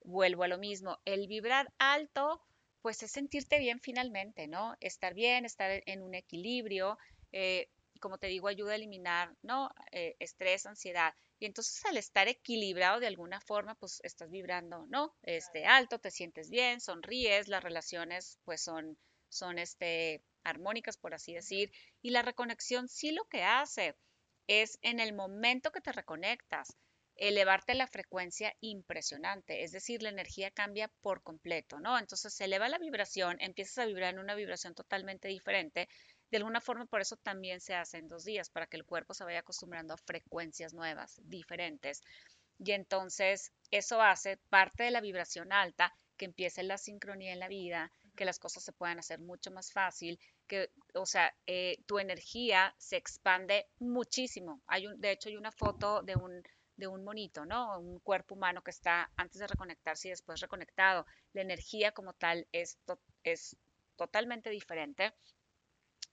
vuelvo 0.04 0.44
a 0.44 0.48
lo 0.50 0.58
mismo. 0.58 1.00
El 1.06 1.28
vibrar 1.28 1.74
alto, 1.80 2.42
pues 2.82 3.02
es 3.02 3.12
sentirte 3.12 3.60
bien 3.60 3.80
finalmente, 3.80 4.48
¿no? 4.48 4.76
Estar 4.82 5.14
bien, 5.14 5.46
estar 5.46 5.82
en 5.86 6.04
un 6.04 6.16
equilibrio. 6.16 6.98
Eh, 7.32 7.70
como 8.06 8.20
te 8.20 8.28
digo, 8.28 8.48
ayuda 8.48 8.74
a 8.74 8.76
eliminar, 8.76 9.36
¿no? 9.42 9.72
Eh, 9.92 10.16
estrés, 10.20 10.68
ansiedad. 10.68 11.16
Y 11.40 11.48
entonces 11.48 11.84
al 11.86 11.98
estar 11.98 12.28
equilibrado 12.28 13.00
de 13.00 13.08
alguna 13.08 13.42
forma, 13.42 13.74
pues 13.74 14.00
estás 14.04 14.30
vibrando, 14.30 14.86
¿no? 14.90 15.16
Este 15.24 15.66
alto, 15.66 15.98
te 15.98 16.12
sientes 16.12 16.52
bien, 16.52 16.82
sonríes, 16.82 17.48
las 17.48 17.64
relaciones 17.64 18.38
pues 18.44 18.62
son, 18.62 18.96
son 19.28 19.58
este, 19.58 20.22
armónicas, 20.44 20.98
por 20.98 21.16
así 21.16 21.34
decir. 21.34 21.72
Y 22.04 22.12
la 22.12 22.22
reconexión 22.22 22.88
sí 22.88 23.12
lo 23.12 23.26
que 23.26 23.42
hace 23.42 23.96
es 24.46 24.78
en 24.84 25.00
el 25.00 25.16
momento 25.16 25.72
que 25.72 25.82
te 25.82 25.92
reconectas, 25.92 26.78
elevarte 27.16 27.74
la 27.74 27.88
frecuencia 27.88 28.54
impresionante, 28.60 29.64
es 29.64 29.72
decir, 29.72 30.04
la 30.04 30.10
energía 30.10 30.52
cambia 30.52 30.92
por 31.02 31.24
completo, 31.24 31.80
¿no? 31.80 31.98
Entonces 31.98 32.36
se 32.36 32.46
eleva 32.46 32.70
la 32.70 32.78
vibración, 32.78 33.38
empiezas 33.40 33.80
a 33.80 33.86
vibrar 33.88 34.14
en 34.14 34.20
una 34.20 34.36
vibración 34.36 34.76
totalmente 34.76 35.28
diferente. 35.28 35.88
De 36.32 36.38
alguna 36.38 36.62
forma, 36.62 36.86
por 36.86 37.02
eso 37.02 37.18
también 37.18 37.62
se 37.62 37.76
hace 37.76 37.98
en 37.98 38.08
dos 38.08 38.26
días, 38.26 38.50
para 38.50 38.68
que 38.68 38.78
el 38.78 38.86
cuerpo 38.86 39.14
se 39.14 39.24
vaya 39.24 39.40
acostumbrando 39.40 39.94
a 39.94 39.98
frecuencias 39.98 40.74
nuevas, 40.74 41.22
diferentes. 41.24 42.02
Y 42.58 42.72
entonces 42.72 43.52
eso 43.72 44.02
hace 44.02 44.38
parte 44.50 44.84
de 44.84 44.92
la 44.92 45.02
vibración 45.02 45.52
alta, 45.52 45.94
que 46.18 46.26
empiece 46.26 46.64
la 46.64 46.78
sincronía 46.78 47.34
en 47.34 47.40
la 47.40 47.48
vida, 47.48 47.92
que 48.16 48.26
las 48.26 48.40
cosas 48.40 48.64
se 48.64 48.72
puedan 48.72 49.00
hacer 49.00 49.20
mucho 49.20 49.52
más 49.52 49.72
fácil, 49.72 50.20
que, 50.48 50.70
o 50.94 51.06
sea, 51.06 51.36
eh, 51.48 51.78
tu 51.86 52.00
energía 52.00 52.74
se 52.78 52.98
expande 52.98 53.68
muchísimo. 53.80 54.62
Hay 54.68 54.88
un, 54.88 55.00
de 55.00 55.12
hecho, 55.12 55.30
hay 55.30 55.38
una 55.38 55.52
foto 55.52 56.02
de 56.04 56.16
un, 56.16 56.42
de 56.78 56.88
un 56.88 57.04
monito, 57.04 57.46
¿no? 57.46 57.80
Un 57.80 58.00
cuerpo 58.00 58.36
humano 58.36 58.62
que 58.62 58.72
está 58.72 59.12
antes 59.18 59.40
de 59.40 59.48
reconectarse 59.48 60.08
y 60.08 60.12
después 60.12 60.40
reconectado. 60.40 61.06
La 61.34 61.42
energía 61.42 61.92
como 61.92 62.14
tal 62.14 62.48
es, 62.52 62.78
es 63.24 63.58
totalmente 63.96 64.50
diferente. 64.50 65.14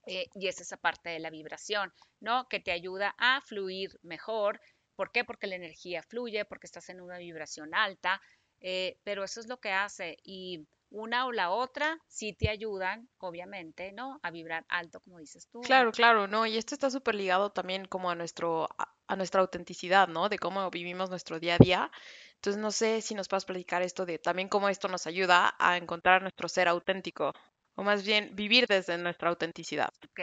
Eh, 0.06 0.28
y 0.34 0.48
es 0.48 0.60
esa 0.60 0.76
parte 0.76 1.10
de 1.10 1.20
la 1.20 1.30
vibración, 1.30 1.92
¿no? 2.20 2.48
Que 2.48 2.60
te 2.60 2.72
ayuda 2.72 3.14
a 3.18 3.40
fluir 3.42 3.98
mejor. 4.02 4.60
¿Por 4.96 5.12
qué? 5.12 5.24
Porque 5.24 5.46
la 5.46 5.56
energía 5.56 6.02
fluye, 6.02 6.44
porque 6.44 6.66
estás 6.66 6.88
en 6.88 7.00
una 7.00 7.18
vibración 7.18 7.74
alta, 7.74 8.20
eh, 8.60 8.98
pero 9.04 9.24
eso 9.24 9.40
es 9.40 9.48
lo 9.48 9.58
que 9.60 9.70
hace. 9.70 10.16
Y 10.24 10.66
una 10.92 11.26
o 11.26 11.32
la 11.32 11.50
otra 11.50 11.98
sí 12.06 12.32
te 12.32 12.48
ayudan, 12.48 13.08
obviamente, 13.18 13.92
¿no? 13.92 14.20
A 14.22 14.30
vibrar 14.30 14.64
alto, 14.68 15.00
como 15.00 15.18
dices 15.18 15.48
tú. 15.48 15.60
Claro, 15.60 15.90
claro, 15.92 16.26
¿no? 16.26 16.46
Y 16.46 16.56
esto 16.58 16.74
está 16.74 16.90
súper 16.90 17.14
ligado 17.14 17.50
también 17.50 17.86
como 17.86 18.10
a 18.10 18.14
nuestro, 18.14 18.68
a, 19.06 19.16
nuestra 19.16 19.40
autenticidad, 19.40 20.08
¿no? 20.08 20.28
De 20.28 20.38
cómo 20.38 20.70
vivimos 20.70 21.10
nuestro 21.10 21.40
día 21.40 21.54
a 21.54 21.58
día. 21.58 21.90
Entonces, 22.34 22.60
no 22.60 22.70
sé 22.70 23.00
si 23.02 23.14
nos 23.14 23.28
puedes 23.28 23.44
platicar 23.44 23.82
esto 23.82 24.04
de 24.04 24.18
también 24.18 24.48
cómo 24.48 24.68
esto 24.68 24.88
nos 24.88 25.06
ayuda 25.06 25.54
a 25.58 25.76
encontrar 25.76 26.22
nuestro 26.22 26.48
ser 26.48 26.68
auténtico, 26.68 27.32
o 27.76 27.82
más 27.82 28.04
bien 28.04 28.34
vivir 28.34 28.66
desde 28.66 28.98
nuestra 28.98 29.30
autenticidad. 29.30 29.90
Ok, 30.04 30.20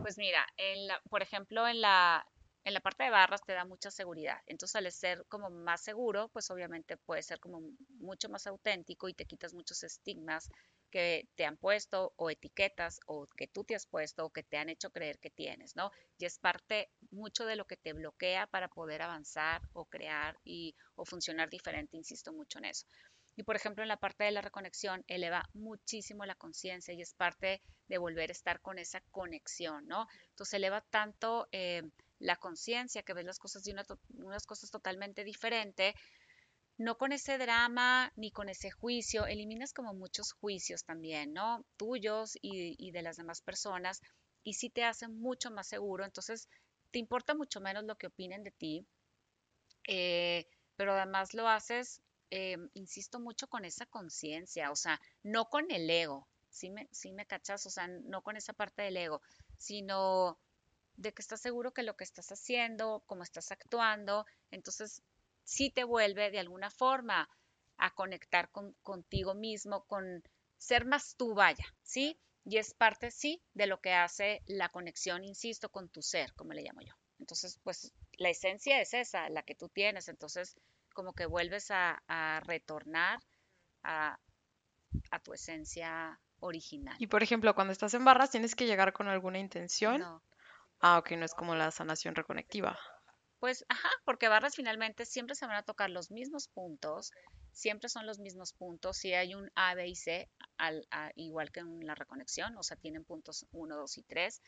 pues 0.00 0.18
mira, 0.18 0.46
por 1.10 1.22
ejemplo, 1.22 1.66
en 1.68 1.80
la, 1.80 2.24
en 2.64 2.74
la 2.74 2.80
parte 2.80 3.04
de 3.04 3.10
barras 3.10 3.44
te 3.44 3.52
da 3.52 3.64
mucha 3.64 3.90
seguridad. 3.90 4.38
Entonces, 4.46 4.76
al 4.76 4.90
ser 4.92 5.24
como 5.28 5.50
más 5.50 5.82
seguro, 5.82 6.28
pues 6.28 6.50
obviamente 6.50 6.96
puede 6.96 7.22
ser 7.22 7.38
como 7.40 7.60
mucho 7.98 8.28
más 8.28 8.46
auténtico 8.46 9.08
y 9.08 9.14
te 9.14 9.26
quitas 9.26 9.54
muchos 9.54 9.82
estigmas 9.82 10.48
que 10.90 11.28
te 11.36 11.46
han 11.46 11.56
puesto 11.56 12.12
o 12.16 12.28
etiquetas 12.30 13.00
o 13.06 13.26
que 13.26 13.46
tú 13.48 13.64
te 13.64 13.74
has 13.74 13.86
puesto 13.86 14.26
o 14.26 14.30
que 14.30 14.42
te 14.42 14.58
han 14.58 14.68
hecho 14.68 14.90
creer 14.90 15.18
que 15.18 15.30
tienes, 15.30 15.74
¿no? 15.74 15.90
Y 16.18 16.26
es 16.26 16.38
parte 16.38 16.90
mucho 17.10 17.46
de 17.46 17.56
lo 17.56 17.64
que 17.66 17.78
te 17.78 17.94
bloquea 17.94 18.46
para 18.46 18.68
poder 18.68 19.00
avanzar 19.02 19.62
o 19.72 19.86
crear 19.86 20.38
y, 20.44 20.74
o 20.94 21.04
funcionar 21.06 21.48
diferente, 21.48 21.96
insisto 21.96 22.32
mucho 22.32 22.58
en 22.58 22.66
eso. 22.66 22.86
Y 23.36 23.44
por 23.44 23.56
ejemplo, 23.56 23.82
en 23.82 23.88
la 23.88 23.96
parte 23.96 24.24
de 24.24 24.30
la 24.30 24.42
reconexión, 24.42 25.04
eleva 25.08 25.48
muchísimo 25.54 26.26
la 26.26 26.34
conciencia 26.34 26.92
y 26.92 27.00
es 27.00 27.14
parte 27.14 27.62
de 27.88 27.98
volver 27.98 28.30
a 28.30 28.32
estar 28.32 28.60
con 28.60 28.78
esa 28.78 29.00
conexión, 29.10 29.86
¿no? 29.86 30.06
Entonces, 30.30 30.54
eleva 30.54 30.82
tanto 30.90 31.48
eh, 31.50 31.82
la 32.18 32.36
conciencia 32.36 33.02
que 33.02 33.14
ves 33.14 33.24
las 33.24 33.38
cosas 33.38 33.64
de 33.64 33.74
unas 34.18 34.46
cosas 34.46 34.70
totalmente 34.70 35.24
diferentes, 35.24 35.94
no 36.78 36.96
con 36.96 37.12
ese 37.12 37.38
drama 37.38 38.12
ni 38.16 38.30
con 38.30 38.48
ese 38.48 38.70
juicio, 38.70 39.26
eliminas 39.26 39.72
como 39.72 39.94
muchos 39.94 40.32
juicios 40.32 40.84
también, 40.84 41.32
¿no? 41.32 41.64
Tuyos 41.76 42.38
y, 42.40 42.90
de 42.90 43.02
las 43.02 43.16
demás 43.16 43.40
personas 43.40 44.00
y 44.42 44.54
sí 44.54 44.70
te 44.70 44.84
hace 44.84 45.08
mucho 45.08 45.50
más 45.50 45.68
seguro, 45.68 46.04
entonces 46.04 46.48
te 46.90 46.98
importa 46.98 47.34
mucho 47.34 47.60
menos 47.60 47.84
lo 47.84 47.96
que 47.96 48.08
opinen 48.08 48.42
de 48.42 48.50
ti, 48.50 48.86
eh, 49.86 50.46
pero 50.76 50.92
además 50.94 51.34
lo 51.34 51.48
haces 51.48 52.02
eh, 52.34 52.56
insisto 52.72 53.20
mucho 53.20 53.46
con 53.46 53.66
esa 53.66 53.84
conciencia, 53.84 54.70
o 54.70 54.76
sea, 54.76 54.98
no 55.22 55.50
con 55.50 55.70
el 55.70 55.90
ego, 55.90 56.26
¿sí 56.48 56.70
me, 56.70 56.88
sí 56.90 57.12
me 57.12 57.26
cachas? 57.26 57.66
O 57.66 57.70
sea, 57.70 57.88
no 57.88 58.22
con 58.22 58.38
esa 58.38 58.54
parte 58.54 58.80
del 58.80 58.96
ego, 58.96 59.20
sino 59.58 60.38
de 60.96 61.12
que 61.12 61.20
estás 61.20 61.42
seguro 61.42 61.74
que 61.74 61.82
lo 61.82 61.94
que 61.94 62.04
estás 62.04 62.32
haciendo, 62.32 63.02
cómo 63.04 63.22
estás 63.22 63.52
actuando, 63.52 64.24
entonces 64.50 65.02
sí 65.44 65.68
te 65.68 65.84
vuelve 65.84 66.30
de 66.30 66.38
alguna 66.38 66.70
forma 66.70 67.28
a 67.76 67.94
conectar 67.94 68.50
con, 68.50 68.72
contigo 68.82 69.34
mismo, 69.34 69.84
con 69.84 70.22
ser 70.56 70.86
más 70.86 71.16
tú, 71.16 71.34
vaya, 71.34 71.66
¿sí? 71.82 72.18
Y 72.46 72.56
es 72.56 72.72
parte, 72.72 73.10
sí, 73.10 73.42
de 73.52 73.66
lo 73.66 73.82
que 73.82 73.92
hace 73.92 74.40
la 74.46 74.70
conexión, 74.70 75.22
insisto, 75.22 75.68
con 75.68 75.90
tu 75.90 76.00
ser, 76.00 76.32
como 76.32 76.54
le 76.54 76.62
llamo 76.62 76.80
yo. 76.80 76.94
Entonces, 77.18 77.60
pues 77.62 77.92
la 78.12 78.30
esencia 78.30 78.80
es 78.80 78.94
esa, 78.94 79.28
la 79.28 79.42
que 79.42 79.54
tú 79.54 79.68
tienes. 79.68 80.08
Entonces, 80.08 80.56
como 80.92 81.12
que 81.12 81.26
vuelves 81.26 81.70
a, 81.70 82.40
retornar 82.44 83.18
a, 83.82 84.18
tu 85.22 85.32
esencia 85.32 86.20
original. 86.40 86.96
Y 86.98 87.06
por 87.06 87.22
ejemplo, 87.22 87.54
cuando 87.54 87.72
estás 87.72 87.94
en 87.94 88.04
barras, 88.04 88.30
¿tienes 88.30 88.54
que 88.54 88.66
llegar 88.66 88.92
con 88.92 89.08
alguna 89.08 89.38
intención? 89.38 90.00
No. 90.00 90.22
Ah, 90.80 90.98
ok, 90.98 91.12
no 91.12 91.24
es 91.24 91.34
como 91.34 91.54
la 91.54 91.70
sanación 91.70 92.14
reconectiva. 92.14 92.78
Pues, 93.38 93.64
ajá, 93.68 93.90
porque 94.04 94.28
barras 94.28 94.54
finalmente 94.54 95.04
siempre 95.04 95.34
se 95.34 95.46
van 95.46 95.56
a 95.56 95.64
tocar 95.64 95.90
los 95.90 96.10
mismos 96.10 96.46
puntos, 96.48 97.10
siempre 97.50 97.88
son 97.88 98.06
los 98.06 98.18
mismos 98.18 98.52
puntos. 98.52 98.96
Si 98.96 99.12
hay 99.14 99.34
un 99.34 99.50
A, 99.54 99.74
B 99.74 99.88
y 99.88 99.96
C, 99.96 100.30
al, 100.58 100.86
igual 101.16 101.50
que 101.50 101.60
en 101.60 101.86
la 101.86 101.94
reconexión, 101.94 102.56
o 102.56 102.62
sea, 102.62 102.76
tienen 102.76 103.04
puntos 103.04 103.46
1, 103.50 103.76
2 103.76 103.98
y 103.98 104.02
3. 104.04 104.42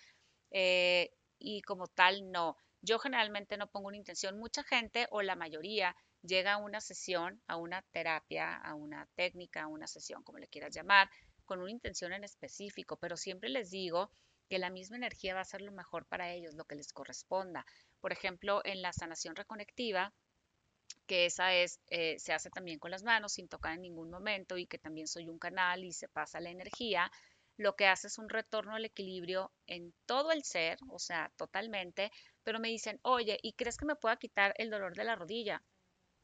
Eh, 0.52 1.10
y 1.38 1.62
como 1.62 1.88
tal, 1.88 2.30
no. 2.30 2.56
Yo 2.82 2.98
generalmente 2.98 3.56
no 3.56 3.66
pongo 3.66 3.88
una 3.88 3.96
intención. 3.96 4.38
Mucha 4.38 4.62
gente 4.62 5.06
o 5.10 5.22
la 5.22 5.36
mayoría 5.36 5.96
llega 6.24 6.54
a 6.54 6.56
una 6.58 6.80
sesión, 6.80 7.40
a 7.46 7.56
una 7.56 7.82
terapia, 7.92 8.56
a 8.56 8.74
una 8.74 9.06
técnica, 9.14 9.62
a 9.62 9.68
una 9.68 9.86
sesión, 9.86 10.22
como 10.22 10.38
le 10.38 10.48
quieras 10.48 10.74
llamar, 10.74 11.08
con 11.44 11.60
una 11.60 11.70
intención 11.70 12.12
en 12.12 12.24
específico, 12.24 12.96
pero 12.96 13.16
siempre 13.16 13.50
les 13.50 13.70
digo 13.70 14.10
que 14.48 14.58
la 14.58 14.70
misma 14.70 14.96
energía 14.96 15.34
va 15.34 15.40
a 15.40 15.44
ser 15.44 15.60
lo 15.62 15.72
mejor 15.72 16.06
para 16.06 16.32
ellos, 16.32 16.54
lo 16.54 16.64
que 16.64 16.76
les 16.76 16.92
corresponda. 16.92 17.64
Por 18.00 18.12
ejemplo, 18.12 18.60
en 18.64 18.82
la 18.82 18.92
sanación 18.92 19.36
reconectiva, 19.36 20.12
que 21.06 21.26
esa 21.26 21.54
es, 21.54 21.80
eh, 21.90 22.18
se 22.18 22.32
hace 22.32 22.50
también 22.50 22.78
con 22.78 22.90
las 22.90 23.02
manos 23.02 23.32
sin 23.34 23.48
tocar 23.48 23.74
en 23.74 23.82
ningún 23.82 24.10
momento 24.10 24.56
y 24.56 24.66
que 24.66 24.78
también 24.78 25.06
soy 25.06 25.28
un 25.28 25.38
canal 25.38 25.84
y 25.84 25.92
se 25.92 26.08
pasa 26.08 26.40
la 26.40 26.50
energía, 26.50 27.10
lo 27.56 27.76
que 27.76 27.86
hace 27.86 28.08
es 28.08 28.18
un 28.18 28.28
retorno 28.28 28.74
al 28.74 28.84
equilibrio 28.84 29.52
en 29.66 29.94
todo 30.06 30.32
el 30.32 30.44
ser, 30.44 30.78
o 30.90 30.98
sea, 30.98 31.30
totalmente, 31.36 32.10
pero 32.42 32.58
me 32.58 32.68
dicen, 32.68 32.98
oye, 33.02 33.38
¿y 33.42 33.52
crees 33.52 33.76
que 33.76 33.86
me 33.86 33.96
pueda 33.96 34.16
quitar 34.16 34.54
el 34.58 34.70
dolor 34.70 34.94
de 34.94 35.04
la 35.04 35.14
rodilla? 35.16 35.62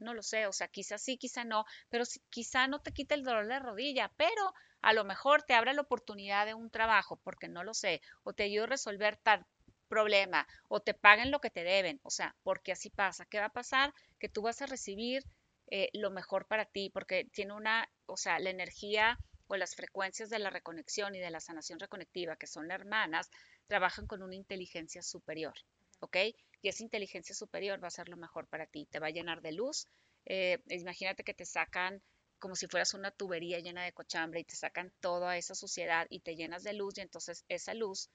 No 0.01 0.15
lo 0.15 0.23
sé, 0.23 0.47
o 0.47 0.53
sea, 0.53 0.69
quizá 0.69 0.99
sí, 0.99 1.17
quizá 1.17 1.45
no, 1.45 1.65
pero 1.89 2.05
quizá 2.31 2.67
no 2.69 2.81
te 2.81 2.93
quite 2.93 3.15
el 3.15 3.25
dolor 3.25 3.47
de 3.47 3.59
rodilla, 3.59 4.13
pero 4.17 4.55
a 4.83 4.93
lo 4.93 5.05
mejor 5.05 5.43
te 5.43 5.55
abre 5.55 5.75
la 5.75 5.83
oportunidad 5.83 6.47
de 6.47 6.55
un 6.55 6.71
trabajo, 6.71 7.17
porque 7.23 7.49
no 7.49 7.65
lo 7.65 7.75
sé, 7.75 8.01
o 8.25 8.33
te 8.33 8.45
ayuda 8.45 8.65
a 8.65 8.69
resolver 8.69 9.17
tal 9.17 9.47
problema, 9.89 10.47
o 10.69 10.81
te 10.81 10.95
paguen 10.95 11.31
lo 11.31 11.41
que 11.41 11.51
te 11.51 11.65
deben, 11.65 12.01
o 12.03 12.11
sea, 12.11 12.37
porque 12.43 12.73
así 12.73 12.91
pasa. 12.91 13.27
¿Qué 13.27 13.39
va 13.41 13.47
a 13.47 13.53
pasar? 13.53 13.93
Que 14.19 14.29
tú 14.29 14.43
vas 14.43 14.63
a 14.63 14.67
recibir 14.67 15.25
eh, 15.71 15.89
lo 15.95 16.11
mejor 16.11 16.47
para 16.47 16.65
ti, 16.65 16.91
porque 16.91 17.25
tiene 17.33 17.53
una, 17.55 17.89
o 18.07 18.17
sea, 18.17 18.39
la 18.39 18.51
energía 18.51 19.19
o 19.49 19.57
las 19.57 19.75
frecuencias 19.75 20.31
de 20.31 20.39
la 20.39 20.51
reconexión 20.51 21.15
y 21.15 21.19
de 21.19 21.31
la 21.31 21.41
sanación 21.41 21.81
reconectiva, 21.81 22.37
que 22.37 22.47
son 22.47 22.71
hermanas, 22.71 23.31
trabajan 23.67 24.07
con 24.07 24.23
una 24.23 24.37
inteligencia 24.37 25.03
superior, 25.03 25.55
¿ok? 26.01 26.17
Y 26.63 26.69
esa 26.69 26.83
inteligencia 26.83 27.35
superior 27.35 27.83
va 27.83 27.89
a 27.89 27.91
ser 27.91 28.09
lo 28.09 28.17
mejor 28.17 28.47
para 28.47 28.67
ti, 28.67 28.87
te 28.87 28.99
va 28.99 29.09
a 29.09 29.11
llenar 29.11 29.41
de 29.41 29.53
luz. 29.53 29.87
Eh, 30.27 30.59
imagínate 30.69 31.25
que 31.25 31.35
te 31.35 31.45
sacan 31.45 32.03
como 32.39 32.57
si 32.57 32.67
fueras 32.67 32.95
una 32.95 33.11
tubería 33.11 33.61
llena 33.61 33.85
de 33.85 33.93
cochambre 33.93 34.41
y 34.41 34.45
te 34.45 34.57
sacan 34.57 34.93
toda 35.01 35.37
esa 35.37 35.55
suciedad 35.55 36.07
y 36.11 36.21
te 36.21 36.37
llenas 36.37 36.65
de 36.65 36.73
luz 36.73 36.97
y 36.97 37.03
entonces 37.03 37.45
esa 37.49 37.75
luz, 37.75 38.11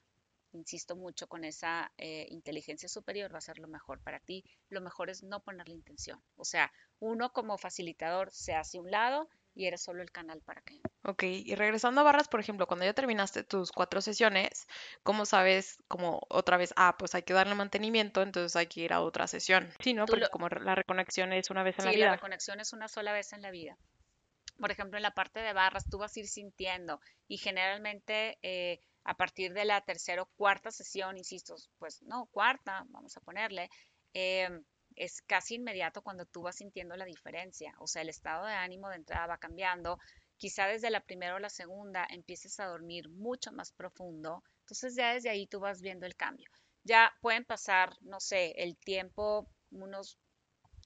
insisto 0.51 0.95
mucho 0.95 1.27
con 1.27 1.45
esa 1.45 1.91
eh, 1.97 2.25
inteligencia 2.29 2.89
superior, 2.89 3.33
va 3.33 3.37
a 3.37 3.41
ser 3.41 3.59
lo 3.59 3.67
mejor 3.67 3.99
para 4.01 4.19
ti. 4.19 4.43
Lo 4.69 4.81
mejor 4.81 5.09
es 5.09 5.21
no 5.21 5.43
poner 5.43 5.69
la 5.69 5.75
intención. 5.75 6.21
O 6.37 6.43
sea, 6.43 6.71
uno 6.99 7.31
como 7.33 7.57
facilitador 7.57 8.31
se 8.31 8.53
hace 8.53 8.79
un 8.79 8.89
lado 8.89 9.29
y 9.55 9.65
eres 9.65 9.81
solo 9.81 10.03
el 10.03 10.11
canal 10.11 10.41
para 10.41 10.61
que. 10.61 10.81
Ok, 11.03 11.23
y 11.23 11.55
regresando 11.55 12.01
a 12.01 12.03
barras, 12.03 12.27
por 12.27 12.39
ejemplo, 12.39 12.67
cuando 12.67 12.85
ya 12.85 12.93
terminaste 12.93 13.43
tus 13.43 13.71
cuatro 13.71 14.01
sesiones, 14.01 14.67
¿cómo 15.01 15.25
sabes 15.25 15.77
como 15.87 16.21
otra 16.29 16.57
vez, 16.57 16.73
ah, 16.75 16.95
pues 16.99 17.15
hay 17.15 17.23
que 17.23 17.33
darle 17.33 17.55
mantenimiento, 17.55 18.21
entonces 18.21 18.55
hay 18.55 18.67
que 18.67 18.81
ir 18.81 18.93
a 18.93 19.01
otra 19.01 19.27
sesión? 19.27 19.71
Sí, 19.79 19.93
¿no? 19.93 20.05
Porque 20.05 20.27
como 20.29 20.49
la 20.49 20.75
reconexión 20.75 21.31
es 21.33 21.49
una 21.49 21.63
vez 21.63 21.79
en 21.79 21.85
la 21.85 21.91
vida. 21.91 21.97
Sí, 21.97 22.05
la 22.05 22.15
reconexión 22.15 22.59
es 22.59 22.73
una 22.73 22.87
sola 22.87 23.13
vez 23.13 23.33
en 23.33 23.41
la 23.41 23.51
vida. 23.51 23.77
Por 24.59 24.71
ejemplo, 24.71 24.97
en 24.97 25.03
la 25.03 25.11
parte 25.11 25.39
de 25.39 25.53
barras, 25.53 25.89
tú 25.89 25.97
vas 25.97 26.15
a 26.15 26.19
ir 26.19 26.27
sintiendo 26.27 26.99
y 27.27 27.37
generalmente 27.37 28.37
eh, 28.41 28.79
a 29.03 29.15
partir 29.15 29.53
de 29.53 29.65
la 29.65 29.81
tercera 29.81 30.21
o 30.21 30.29
cuarta 30.37 30.71
sesión, 30.71 31.17
insisto, 31.17 31.55
pues 31.77 32.01
no, 32.03 32.27
cuarta, 32.27 32.85
vamos 32.89 33.15
a 33.17 33.21
ponerle, 33.21 33.69
eh, 34.13 34.49
es 34.95 35.21
casi 35.21 35.55
inmediato 35.55 36.01
cuando 36.01 36.25
tú 36.25 36.41
vas 36.41 36.55
sintiendo 36.57 36.95
la 36.95 37.05
diferencia, 37.05 37.73
o 37.79 37.87
sea, 37.87 38.01
el 38.01 38.09
estado 38.09 38.45
de 38.45 38.53
ánimo 38.53 38.89
de 38.89 38.97
entrada 38.97 39.27
va 39.27 39.37
cambiando, 39.37 39.99
quizá 40.37 40.67
desde 40.67 40.89
la 40.89 41.01
primera 41.01 41.35
o 41.35 41.39
la 41.39 41.49
segunda 41.49 42.05
empieces 42.09 42.59
a 42.59 42.65
dormir 42.65 43.09
mucho 43.09 43.51
más 43.51 43.71
profundo, 43.71 44.43
entonces 44.61 44.95
ya 44.95 45.13
desde 45.13 45.29
ahí 45.29 45.47
tú 45.47 45.59
vas 45.59 45.81
viendo 45.81 46.05
el 46.05 46.15
cambio. 46.15 46.49
Ya 46.83 47.13
pueden 47.21 47.45
pasar, 47.45 47.93
no 48.01 48.19
sé, 48.19 48.51
el 48.57 48.77
tiempo, 48.77 49.47
unos, 49.71 50.17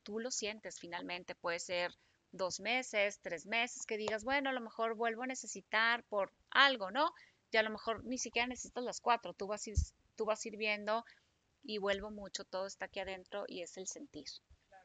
tú 0.03 0.19
lo 0.19 0.31
sientes 0.31 0.79
finalmente, 0.79 1.35
puede 1.35 1.59
ser 1.59 1.93
dos 2.31 2.59
meses, 2.59 3.19
tres 3.21 3.45
meses, 3.45 3.85
que 3.85 3.97
digas, 3.97 4.23
bueno, 4.23 4.49
a 4.49 4.53
lo 4.53 4.61
mejor 4.61 4.95
vuelvo 4.95 5.23
a 5.23 5.27
necesitar 5.27 6.03
por 6.05 6.31
algo, 6.51 6.91
¿no? 6.91 7.11
Y 7.51 7.57
a 7.57 7.63
lo 7.63 7.71
mejor 7.71 8.03
ni 8.05 8.17
siquiera 8.17 8.47
necesitas 8.47 8.83
las 8.83 9.01
cuatro, 9.01 9.33
tú 9.33 9.47
vas, 9.47 9.63
tú 10.15 10.25
vas 10.25 10.43
a 10.43 10.47
ir 10.47 10.57
viendo 10.57 11.03
y 11.63 11.77
vuelvo 11.77 12.11
mucho, 12.11 12.45
todo 12.45 12.67
está 12.67 12.85
aquí 12.85 12.99
adentro 12.99 13.45
y 13.47 13.61
es 13.61 13.77
el 13.77 13.87
sentir, 13.87 14.25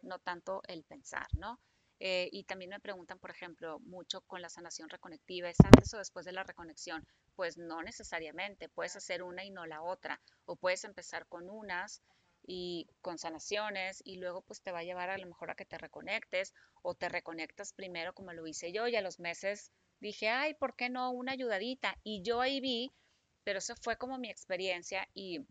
no 0.03 0.19
tanto 0.19 0.63
el 0.69 0.85
pensar, 0.85 1.27
¿no? 1.35 1.61
Eh, 2.01 2.29
y 2.33 2.45
también 2.45 2.71
me 2.71 2.81
preguntan, 2.81 3.19
por 3.19 3.31
ejemplo, 3.31 3.79
mucho 3.81 4.21
con 4.23 4.43
la 4.43 4.49
sanación 4.49 4.89
reconectiva, 4.89 5.49
¿es 5.49 5.61
antes 5.65 5.95
o 5.95 5.99
después 5.99 6.27
de 6.27 6.33
la 6.33 6.43
reconexión? 6.43 7.07
Pues 7.37 7.57
no 7.57 7.83
necesariamente, 7.83 8.69
puedes 8.69 8.97
hacer 8.97 9.23
una 9.23 9.45
y 9.45 9.51
no 9.51 9.65
la 9.67 9.83
otra, 9.83 10.21
o 10.45 10.57
puedes 10.57 10.85
empezar 10.85 11.27
con 11.29 11.49
unas 11.49 12.03
y 12.47 12.87
con 13.01 13.19
sanaciones 13.19 14.03
y 14.05 14.17
luego 14.17 14.43
pues 14.43 14.61
te 14.61 14.73
va 14.73 14.81
a 14.81 14.85
llevar 14.85 15.11
a 15.11 15.19
lo 15.19 15.27
mejor 15.27 15.51
a 15.51 15.55
que 15.55 15.65
te 15.65 15.79
reconectes 15.79 16.53
o 16.83 16.95
te 16.95 17.09
reconectas 17.09 17.73
primero 17.73 18.13
como 18.13 18.33
lo 18.33 18.47
hice 18.47 18.73
yo 18.73 18.87
y 18.87 18.97
a 18.97 19.01
los 19.01 19.19
meses 19.19 19.73
dije, 20.01 20.29
ay, 20.29 20.55
¿por 20.55 20.77
qué 20.77 20.91
no 20.91 21.11
una 21.11 21.33
ayudadita? 21.33 21.97
Y 22.03 22.23
yo 22.23 22.41
ahí 22.41 22.61
vi, 22.61 22.93
pero 23.45 23.61
eso 23.61 23.75
fue 23.77 23.97
como 23.97 24.19
mi 24.19 24.29
experiencia 24.29 25.09
y 25.15 25.47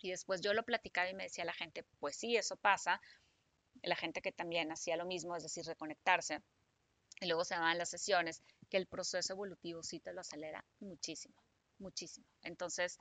y 0.00 0.10
después 0.10 0.40
yo 0.40 0.54
lo 0.54 0.64
platicaba 0.64 1.08
y 1.10 1.14
me 1.14 1.24
decía 1.24 1.44
la 1.44 1.52
gente, 1.52 1.84
pues 2.00 2.16
sí, 2.16 2.36
eso 2.36 2.56
pasa. 2.56 3.00
La 3.82 3.96
gente 3.96 4.22
que 4.22 4.32
también 4.32 4.70
hacía 4.70 4.96
lo 4.96 5.06
mismo, 5.06 5.36
es 5.36 5.42
decir, 5.42 5.64
reconectarse. 5.64 6.42
Y 7.20 7.26
luego 7.26 7.44
se 7.44 7.56
van 7.56 7.78
las 7.78 7.90
sesiones, 7.90 8.42
que 8.68 8.76
el 8.76 8.86
proceso 8.86 9.32
evolutivo 9.32 9.82
sí 9.82 10.00
te 10.00 10.12
lo 10.12 10.20
acelera 10.20 10.64
muchísimo, 10.80 11.34
muchísimo. 11.78 12.26
Entonces, 12.42 12.98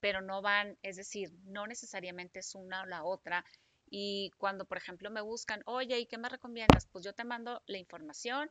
pero 0.00 0.20
no 0.20 0.42
van, 0.42 0.76
es 0.82 0.96
decir, 0.96 1.32
no 1.44 1.66
necesariamente 1.66 2.40
es 2.40 2.54
una 2.54 2.82
o 2.82 2.86
la 2.86 3.04
otra. 3.04 3.44
Y 3.88 4.32
cuando, 4.38 4.64
por 4.64 4.78
ejemplo, 4.78 5.10
me 5.10 5.20
buscan, 5.20 5.62
oye, 5.66 5.98
¿y 5.98 6.06
qué 6.06 6.18
me 6.18 6.28
recomiendas? 6.28 6.86
Pues 6.86 7.04
yo 7.04 7.12
te 7.12 7.24
mando 7.24 7.62
la 7.66 7.78
información, 7.78 8.50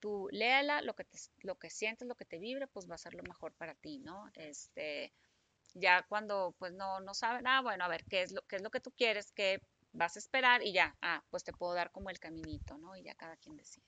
tú 0.00 0.28
léala, 0.30 0.82
lo 0.82 0.94
que, 0.94 1.06
lo 1.38 1.58
que 1.58 1.70
sientes, 1.70 2.06
lo 2.06 2.16
que 2.16 2.24
te 2.24 2.38
vibre, 2.38 2.66
pues 2.66 2.90
va 2.90 2.96
a 2.96 2.98
ser 2.98 3.14
lo 3.14 3.22
mejor 3.22 3.54
para 3.54 3.74
ti, 3.74 3.98
¿no? 3.98 4.30
Este, 4.34 5.12
ya 5.74 6.04
cuando 6.08 6.54
pues 6.58 6.72
no, 6.72 7.00
no 7.00 7.14
saben, 7.14 7.46
ah, 7.46 7.60
bueno, 7.62 7.84
a 7.84 7.88
ver, 7.88 8.04
¿qué 8.04 8.22
es, 8.22 8.32
lo, 8.32 8.42
¿qué 8.42 8.56
es 8.56 8.62
lo 8.62 8.70
que 8.70 8.80
tú 8.80 8.90
quieres? 8.92 9.32
¿Qué 9.32 9.60
vas 9.92 10.16
a 10.16 10.18
esperar? 10.18 10.62
Y 10.62 10.72
ya, 10.72 10.96
ah, 11.02 11.22
pues 11.30 11.44
te 11.44 11.52
puedo 11.52 11.74
dar 11.74 11.90
como 11.90 12.10
el 12.10 12.18
caminito, 12.20 12.78
¿no? 12.78 12.96
Y 12.96 13.02
ya 13.02 13.14
cada 13.14 13.36
quien 13.36 13.56
decide. 13.56 13.86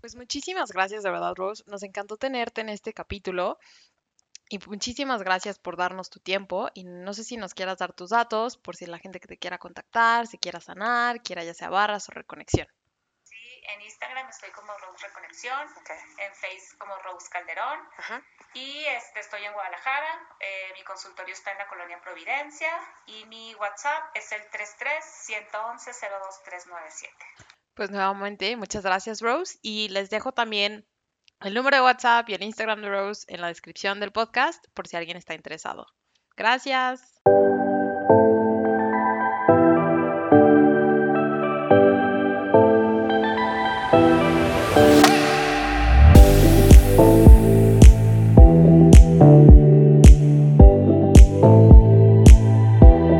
Pues 0.00 0.16
muchísimas 0.16 0.70
gracias, 0.72 1.02
de 1.02 1.10
verdad, 1.10 1.34
Rose. 1.34 1.64
Nos 1.66 1.82
encantó 1.82 2.16
tenerte 2.16 2.60
en 2.60 2.68
este 2.68 2.92
capítulo. 2.92 3.58
Y 4.48 4.60
muchísimas 4.68 5.22
gracias 5.22 5.58
por 5.58 5.76
darnos 5.76 6.08
tu 6.08 6.20
tiempo 6.20 6.68
y 6.72 6.84
no 6.84 7.12
sé 7.14 7.24
si 7.24 7.36
nos 7.36 7.52
quieras 7.52 7.78
dar 7.78 7.92
tus 7.92 8.10
datos 8.10 8.56
por 8.56 8.76
si 8.76 8.86
la 8.86 9.00
gente 9.00 9.18
que 9.18 9.26
te 9.26 9.38
quiera 9.38 9.58
contactar, 9.58 10.28
si 10.28 10.38
quiera 10.38 10.60
sanar, 10.60 11.20
quiera 11.20 11.42
ya 11.42 11.52
sea 11.52 11.68
barras 11.68 12.08
o 12.08 12.12
reconexión. 12.12 12.68
En 13.64 13.82
Instagram 13.82 14.28
estoy 14.28 14.50
como 14.50 14.76
Rose 14.78 15.06
Reconexión, 15.06 15.68
en 16.18 16.34
Facebook 16.34 16.78
como 16.78 16.96
Rose 16.98 17.28
Calderón 17.30 17.80
y 18.54 18.84
este, 18.86 19.20
estoy 19.20 19.44
en 19.44 19.52
Guadalajara. 19.52 20.28
Eh, 20.40 20.72
mi 20.74 20.84
consultorio 20.84 21.32
está 21.32 21.52
en 21.52 21.58
la 21.58 21.68
colonia 21.68 22.00
Providencia 22.00 22.70
y 23.06 23.24
mi 23.26 23.54
WhatsApp 23.54 24.04
es 24.14 24.30
el 24.32 24.40
33 24.50 25.04
111 25.04 25.90
02397. 25.90 27.14
Pues 27.74 27.90
nuevamente, 27.90 28.56
muchas 28.56 28.84
gracias 28.84 29.20
Rose 29.20 29.58
y 29.62 29.88
les 29.88 30.10
dejo 30.10 30.32
también 30.32 30.86
el 31.40 31.54
número 31.54 31.76
de 31.76 31.82
WhatsApp 31.82 32.28
y 32.28 32.34
el 32.34 32.42
Instagram 32.42 32.80
de 32.80 32.88
Rose 32.88 33.24
en 33.28 33.40
la 33.40 33.48
descripción 33.48 34.00
del 34.00 34.12
podcast 34.12 34.64
por 34.72 34.88
si 34.88 34.96
alguien 34.96 35.16
está 35.16 35.34
interesado. 35.34 35.86
Gracias. 36.36 37.15